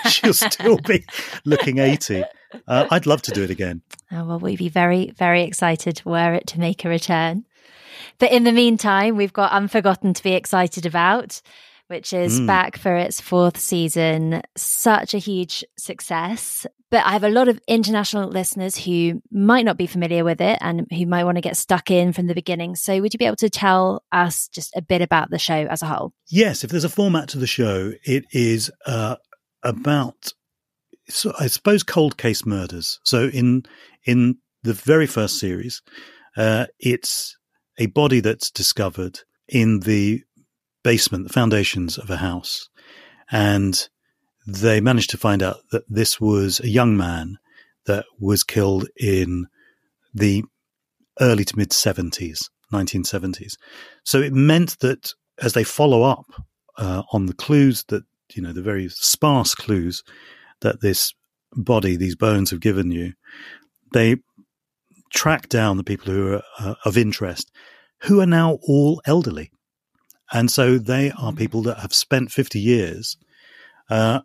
[0.09, 1.05] she'll still be
[1.45, 2.25] looking eighty.
[2.69, 3.81] Uh, I'd love to do it again.
[4.11, 7.47] Oh, well, we'd be very, very excited were it to make a return.
[8.19, 11.41] But in the meantime, we've got Unforgotten to be excited about,
[11.93, 12.47] which is Mm.
[12.47, 14.41] back for its fourth season.
[14.57, 16.67] Such a huge success.
[16.91, 20.59] But I have a lot of international listeners who might not be familiar with it
[20.61, 22.77] and who might want to get stuck in from the beginning.
[22.77, 25.83] So, would you be able to tell us just a bit about the show as
[25.83, 26.13] a whole?
[26.29, 29.17] Yes, if there's a format to the show, it is uh,
[29.63, 30.33] about,
[31.09, 33.01] so I suppose, cold case murders.
[33.05, 33.65] So in
[34.05, 35.83] in the very first series,
[36.37, 37.37] uh, it's
[37.79, 40.23] a body that's discovered in the
[40.83, 42.69] basement, the foundations of a house,
[43.31, 43.89] and
[44.47, 47.39] they managed to find out that this was a young man
[47.87, 49.47] that was killed in
[50.15, 50.45] the
[51.21, 53.55] early to mid 70s, 1970s.
[54.05, 56.27] So it meant that as they follow up
[56.79, 58.05] uh, on the clues that,
[58.35, 60.03] you know, the very sparse clues
[60.61, 61.13] that this
[61.55, 63.13] body, these bones have given you,
[63.93, 64.17] they
[65.13, 67.51] track down the people who are uh, of interest,
[68.03, 69.51] who are now all elderly.
[70.33, 73.17] And so they are people that have spent 50 years
[73.91, 74.21] uh,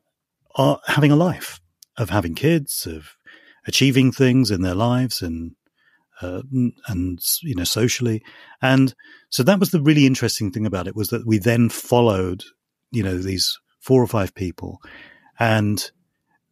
[0.56, 1.60] are having a life
[1.98, 3.16] of having kids, of
[3.68, 5.52] achieving things in their lives and
[6.22, 6.42] uh,
[6.88, 8.24] and you know socially.
[8.62, 8.96] And
[9.30, 12.44] so that was the really interesting thing about it was that we then followed
[12.92, 14.80] you know these four or five people.
[15.40, 15.92] And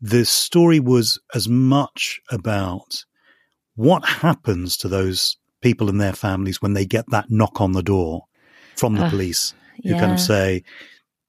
[0.01, 3.05] the story was as much about
[3.75, 7.81] what happens to those people and their families when they get that knock on the
[7.81, 8.25] door
[8.77, 9.53] from the Ugh, police
[9.83, 10.63] who kind of say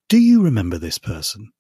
[0.08, 1.50] do you remember this person?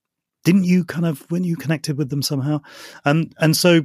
[0.44, 2.60] Didn't you kind of when you connected with them somehow?
[3.04, 3.82] And and so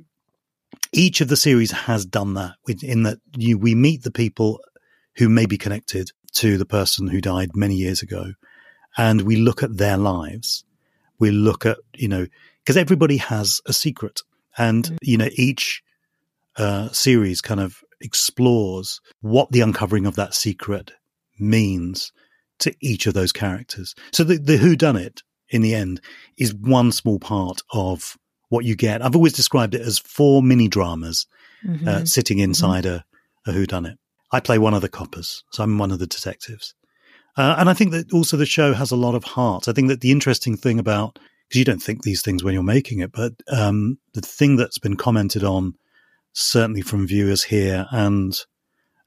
[0.93, 4.60] each of the series has done that in that you we meet the people
[5.16, 8.34] who may be connected to the person who died many years ago
[8.97, 10.64] and we look at their lives.
[11.20, 12.28] We look at you know
[12.64, 14.22] because everybody has a secret
[14.58, 15.84] and you know each
[16.58, 20.91] uh, series kind of explores what the uncovering of that secret
[21.42, 22.12] means
[22.60, 26.00] to each of those characters so the, the who done it in the end
[26.38, 28.18] is one small part of
[28.50, 31.26] what you get i've always described it as four mini dramas
[31.66, 31.88] Mhm.
[31.88, 33.06] uh, sitting inside a,
[33.46, 33.52] a
[33.86, 33.98] it.
[34.32, 36.74] I play one of the coppers, so I'm one of the detectives.
[37.38, 39.68] Uh, and I think that also the show has a lot of heart.
[39.68, 42.64] I think that the interesting thing about, because you don't think these things when you're
[42.64, 45.76] making it, but um, the thing that's been commented on,
[46.34, 48.39] certainly from viewers here and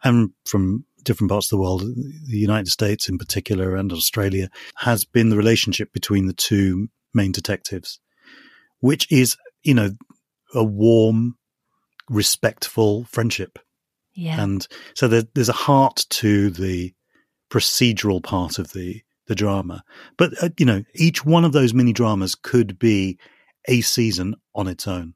[0.03, 5.05] and from different parts of the world, the United States in particular and Australia, has
[5.05, 8.01] been the relationship between the two main detectives,
[8.81, 9.91] which is, you know,
[10.55, 11.37] a warm,
[12.09, 13.59] respectful friendship.
[14.15, 14.41] yeah.
[14.43, 16.93] And so there, there's a heart to the
[17.51, 19.83] procedural part of the, the drama.
[20.17, 23.19] But, uh, you know, each one of those mini dramas could be
[23.67, 25.15] a season on its own.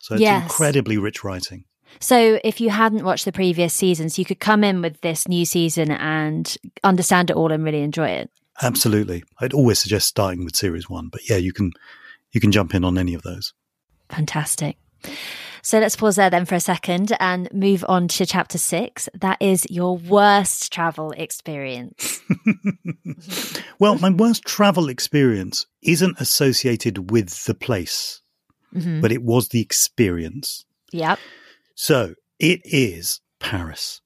[0.00, 0.42] So it's Yes.
[0.42, 1.64] incredibly rich writing.
[2.00, 5.44] So, if you hadn't watched the previous seasons, you could come in with this new
[5.44, 8.30] season and understand it all and really enjoy it.
[8.62, 9.24] Absolutely.
[9.40, 11.72] I'd always suggest starting with series one, but yeah, you can,
[12.32, 13.52] you can jump in on any of those.
[14.10, 14.76] Fantastic.
[15.62, 19.08] So let's pause there then for a second and move on to chapter six.
[19.14, 22.20] That is your worst travel experience.
[23.78, 28.20] well, my worst travel experience isn't associated with the place,
[28.74, 29.00] Mhm.
[29.00, 30.64] but it was the experience.
[30.92, 31.18] Yep.
[31.74, 34.00] So it is Paris.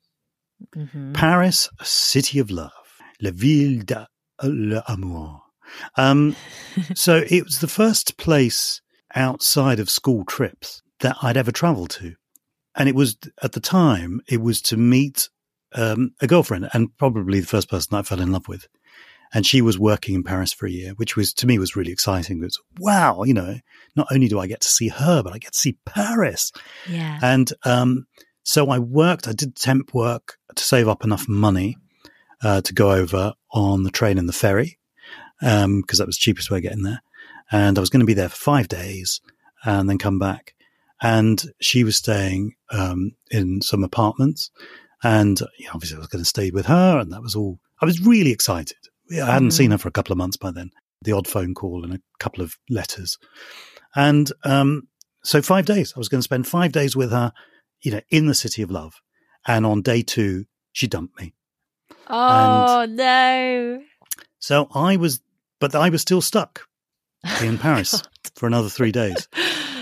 [0.77, 1.14] Mhm.
[1.14, 2.73] Paris, a city of love,
[3.21, 4.07] la ville de
[4.43, 5.43] l'amour.
[5.97, 6.35] Um,
[6.95, 8.81] so it was the first place
[9.14, 12.14] outside of school trips that I'd ever traveled to.
[12.75, 15.29] And it was at the time, it was to meet
[15.75, 18.66] um, a girlfriend and probably the first person I fell in love with.
[19.33, 21.93] And she was working in Paris for a year, which was to me was really
[21.93, 22.39] exciting.
[22.39, 23.57] It was wow, you know,
[23.97, 26.53] not only do I get to see her, but I get to see Paris.
[26.89, 27.18] Yeah.
[27.22, 28.07] And um,
[28.43, 29.29] so I worked.
[29.29, 31.76] I did temp work to save up enough money
[32.43, 34.79] uh, to go over on the train and the ferry
[35.41, 37.03] because um, that was the cheapest way of getting there.
[37.51, 39.20] And I was going to be there for five days
[39.64, 40.55] and then come back.
[41.01, 44.51] And she was staying um, in some apartments,
[45.05, 47.61] and you know, obviously I was going to stay with her, and that was all.
[47.81, 48.76] I was really excited.
[49.13, 49.53] I hadn't mm.
[49.53, 50.71] seen her for a couple of months by then.
[51.03, 53.19] The odd phone call and a couple of letters,
[53.95, 54.89] and um,
[55.23, 55.93] so five days.
[55.95, 57.33] I was going to spend five days with her,
[57.83, 58.95] you know, in the city of love.
[59.47, 61.35] And on day two, she dumped me.
[62.09, 63.81] Oh and no!
[64.39, 65.21] So I was,
[65.61, 66.67] but I was still stuck
[67.43, 68.03] in Paris
[68.35, 69.29] for another three days,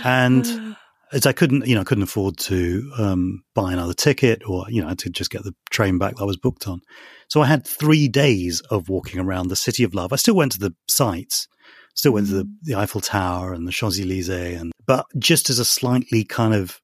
[0.04, 0.76] and
[1.12, 4.80] as I couldn't, you know, I couldn't afford to um, buy another ticket, or you
[4.80, 6.80] know, I had to just get the train back that I was booked on.
[7.28, 10.12] So I had three days of walking around the city of love.
[10.12, 11.48] I still went to the sites,
[11.94, 12.50] still went to the, mm.
[12.62, 16.80] the Eiffel Tower and the Champs Elysees, and but just as a slightly kind of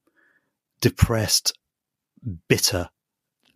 [0.81, 1.57] depressed,
[2.49, 2.91] bitter,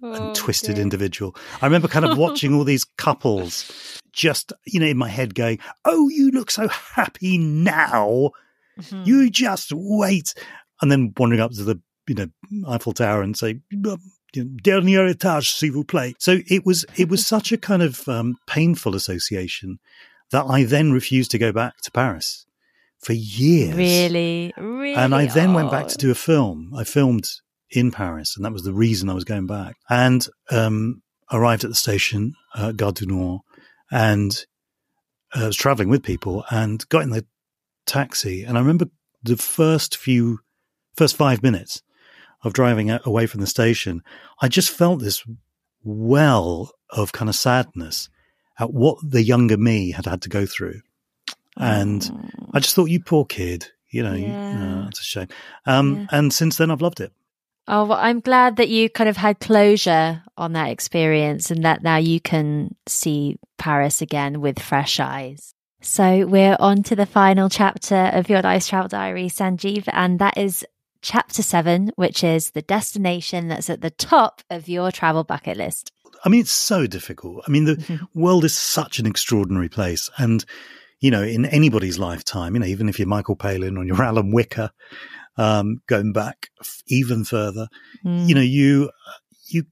[0.02, 1.36] oh, and twisted individual.
[1.62, 5.60] I remember kind of watching all these couples, just you know, in my head going,
[5.84, 8.32] "Oh, you look so happy now."
[8.80, 9.02] Mm-hmm.
[9.04, 10.34] You just wait.
[10.80, 12.28] And then wandering up to the, you know,
[12.68, 13.60] Eiffel Tower and say,
[14.32, 16.14] dernier étage, s'il vous plaît.
[16.18, 19.78] So it was, it was such a kind of um, painful association
[20.30, 22.46] that I then refused to go back to Paris
[22.98, 23.76] for years.
[23.76, 24.52] Really?
[24.56, 24.94] Really?
[24.94, 25.54] And I then oh.
[25.54, 26.72] went back to do a film.
[26.76, 27.28] I filmed
[27.70, 29.76] in Paris, and that was the reason I was going back.
[29.88, 31.02] And um,
[31.32, 33.40] arrived at the station, uh, Gare du Nord,
[33.90, 34.44] and
[35.34, 37.26] I uh, was traveling with people and got in the
[37.86, 38.44] taxi.
[38.44, 38.86] And I remember
[39.22, 40.40] the first few,
[40.96, 41.82] first five minutes
[42.42, 44.02] of driving away from the station,
[44.40, 45.24] I just felt this
[45.82, 48.08] well of kind of sadness
[48.58, 50.80] at what the younger me had had to go through.
[51.58, 54.82] And I just thought, you poor kid, you know, yeah.
[54.82, 55.28] you, a shame.
[55.64, 56.06] Um, yeah.
[56.18, 57.12] And since then, I've loved it.
[57.68, 61.82] Oh, well, I'm glad that you kind of had closure on that experience and that
[61.82, 65.54] now you can see Paris again with fresh eyes.
[65.86, 70.36] So we're on to the final chapter of your Nice Travel Diary, Sanjeev, and that
[70.36, 70.66] is
[71.00, 75.92] chapter seven, which is the destination that's at the top of your travel bucket list.
[76.24, 77.44] I mean, it's so difficult.
[77.46, 78.04] I mean, the mm-hmm.
[78.20, 80.10] world is such an extraordinary place.
[80.18, 80.44] And,
[80.98, 84.32] you know, in anybody's lifetime, you know, even if you're Michael Palin or you're Alan
[84.32, 84.72] Whicker,
[85.38, 86.48] um, going back
[86.88, 87.68] even further,
[88.04, 88.28] mm.
[88.28, 88.90] you know, you,
[89.46, 89.62] you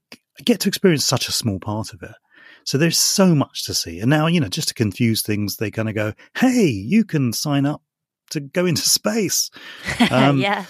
[0.45, 2.15] get to experience such a small part of it.
[2.65, 4.01] So there's so much to see.
[4.01, 7.33] And now, you know, just to confuse things, they kind of go, hey, you can
[7.33, 7.83] sign up
[8.31, 9.51] to go into space.
[10.11, 10.65] Um, yeah.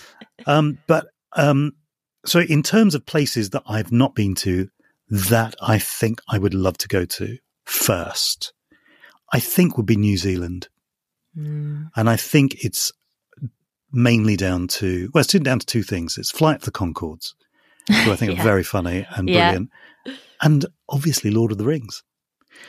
[0.47, 1.73] um, but um,
[2.25, 4.69] so, in terms of places that I've not been to,
[5.09, 8.53] that I think I would love to go to first,
[9.33, 10.69] I think would be New Zealand.
[11.37, 11.91] Mm.
[11.97, 12.93] And I think it's
[13.93, 16.19] mainly down to, well, it's down to two things.
[16.19, 17.35] It's Flight of the Conchords,
[17.89, 18.41] who I think yeah.
[18.41, 19.71] are very funny and brilliant.
[19.73, 19.81] Yeah
[20.45, 22.03] and obviously Lord of the Rings.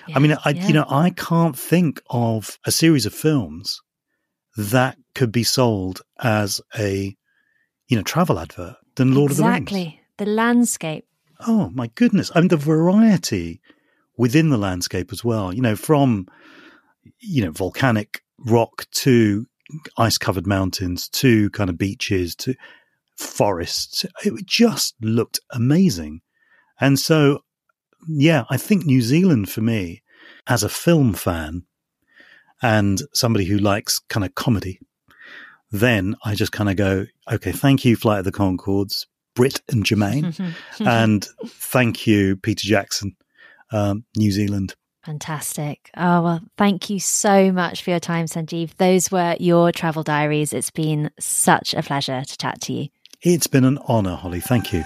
[0.08, 0.68] Yeah, I mean, I yeah.
[0.68, 3.82] you know, I can't think of a series of films
[4.58, 7.16] that could be sold as a
[7.88, 9.46] you know travel advert than Lord exactly.
[9.46, 9.72] of the Rings.
[9.72, 11.06] Exactly, the landscape.
[11.46, 12.32] Oh my goodness!
[12.34, 13.62] I mean, the variety
[14.18, 15.54] within the landscape as well.
[15.54, 16.28] You know, from
[17.20, 19.46] you know volcanic rock to
[19.98, 22.56] ice covered mountains to kind of beaches to
[23.18, 24.06] forests.
[24.24, 26.22] It just looked amazing.
[26.80, 27.42] And so
[28.08, 30.01] yeah, I think New Zealand for me,
[30.47, 31.64] as a film fan
[32.62, 34.80] and somebody who likes kind of comedy,
[35.72, 39.84] then I just kind of go, okay, thank you, Flight of the Conchords, Britt and
[39.84, 43.16] Jermaine, and thank you, Peter Jackson,
[43.72, 44.76] um, New Zealand.
[45.06, 45.91] Fantastic.
[45.95, 48.76] Oh, well, thank you so much for your time, Sanjeev.
[48.78, 50.51] Those were your travel diaries.
[50.51, 52.88] It's been such a pleasure to chat to you.
[53.22, 54.39] It's been an honor, Holly.
[54.39, 54.84] Thank you.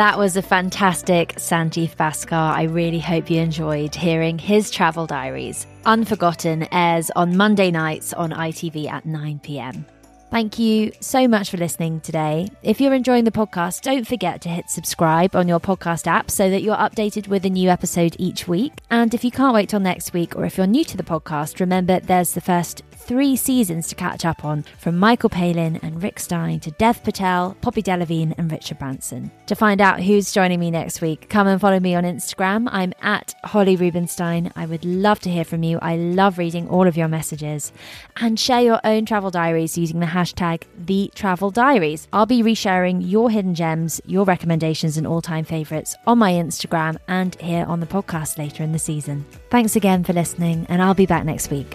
[0.00, 2.32] That was a fantastic Sanjeev Bhaskar.
[2.32, 5.66] I really hope you enjoyed hearing his travel diaries.
[5.84, 9.84] Unforgotten airs on Monday nights on ITV at 9 pm.
[10.30, 12.48] Thank you so much for listening today.
[12.62, 16.48] If you're enjoying the podcast, don't forget to hit subscribe on your podcast app so
[16.48, 18.72] that you're updated with a new episode each week.
[18.90, 21.60] And if you can't wait till next week, or if you're new to the podcast,
[21.60, 26.20] remember there's the first three seasons to catch up on, from Michael Palin and Rick
[26.20, 29.32] Stein to Dev Patel, Poppy Delevingne, and Richard Branson.
[29.46, 32.68] To find out who's joining me next week, come and follow me on Instagram.
[32.70, 34.52] I'm at Holly Rubenstein.
[34.54, 35.80] I would love to hear from you.
[35.82, 37.72] I love reading all of your messages.
[38.14, 42.06] And share your own travel diaries using the hashtag The Travel Diaries.
[42.12, 46.96] I'll be resharing your hidden gems, your recommendations, and all time favourites on my Instagram
[47.08, 49.26] and here on the podcast later in the season.
[49.50, 51.74] Thanks again for listening, and I'll be back next week.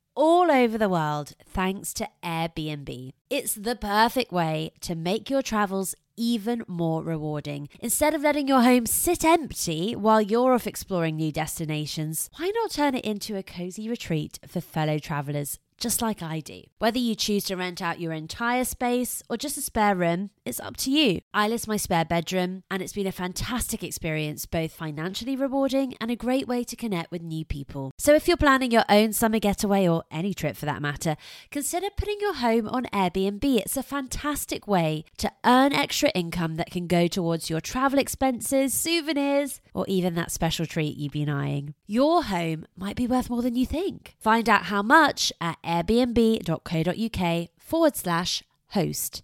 [0.15, 3.11] all over the world thanks to Airbnb.
[3.29, 7.69] It's the perfect way to make your travels even more rewarding.
[7.79, 12.71] Instead of letting your home sit empty while you're off exploring new destinations, why not
[12.71, 15.57] turn it into a cozy retreat for fellow travelers?
[15.77, 16.61] Just like I do.
[16.77, 20.59] Whether you choose to rent out your entire space or just a spare room, it's
[20.59, 21.21] up to you.
[21.33, 26.09] I list my spare bedroom, and it's been a fantastic experience, both financially rewarding and
[26.09, 27.91] a great way to connect with new people.
[27.97, 31.15] So if you're planning your own summer getaway or any trip for that matter,
[31.51, 33.43] consider putting your home on Airbnb.
[33.43, 38.73] It's a fantastic way to earn extra income that can go towards your travel expenses,
[38.73, 41.75] souvenirs, or even that special treat you've been eyeing.
[41.87, 44.15] Your home might be worth more than you think.
[44.19, 49.23] Find out how much at airbnb.co.uk forward slash host.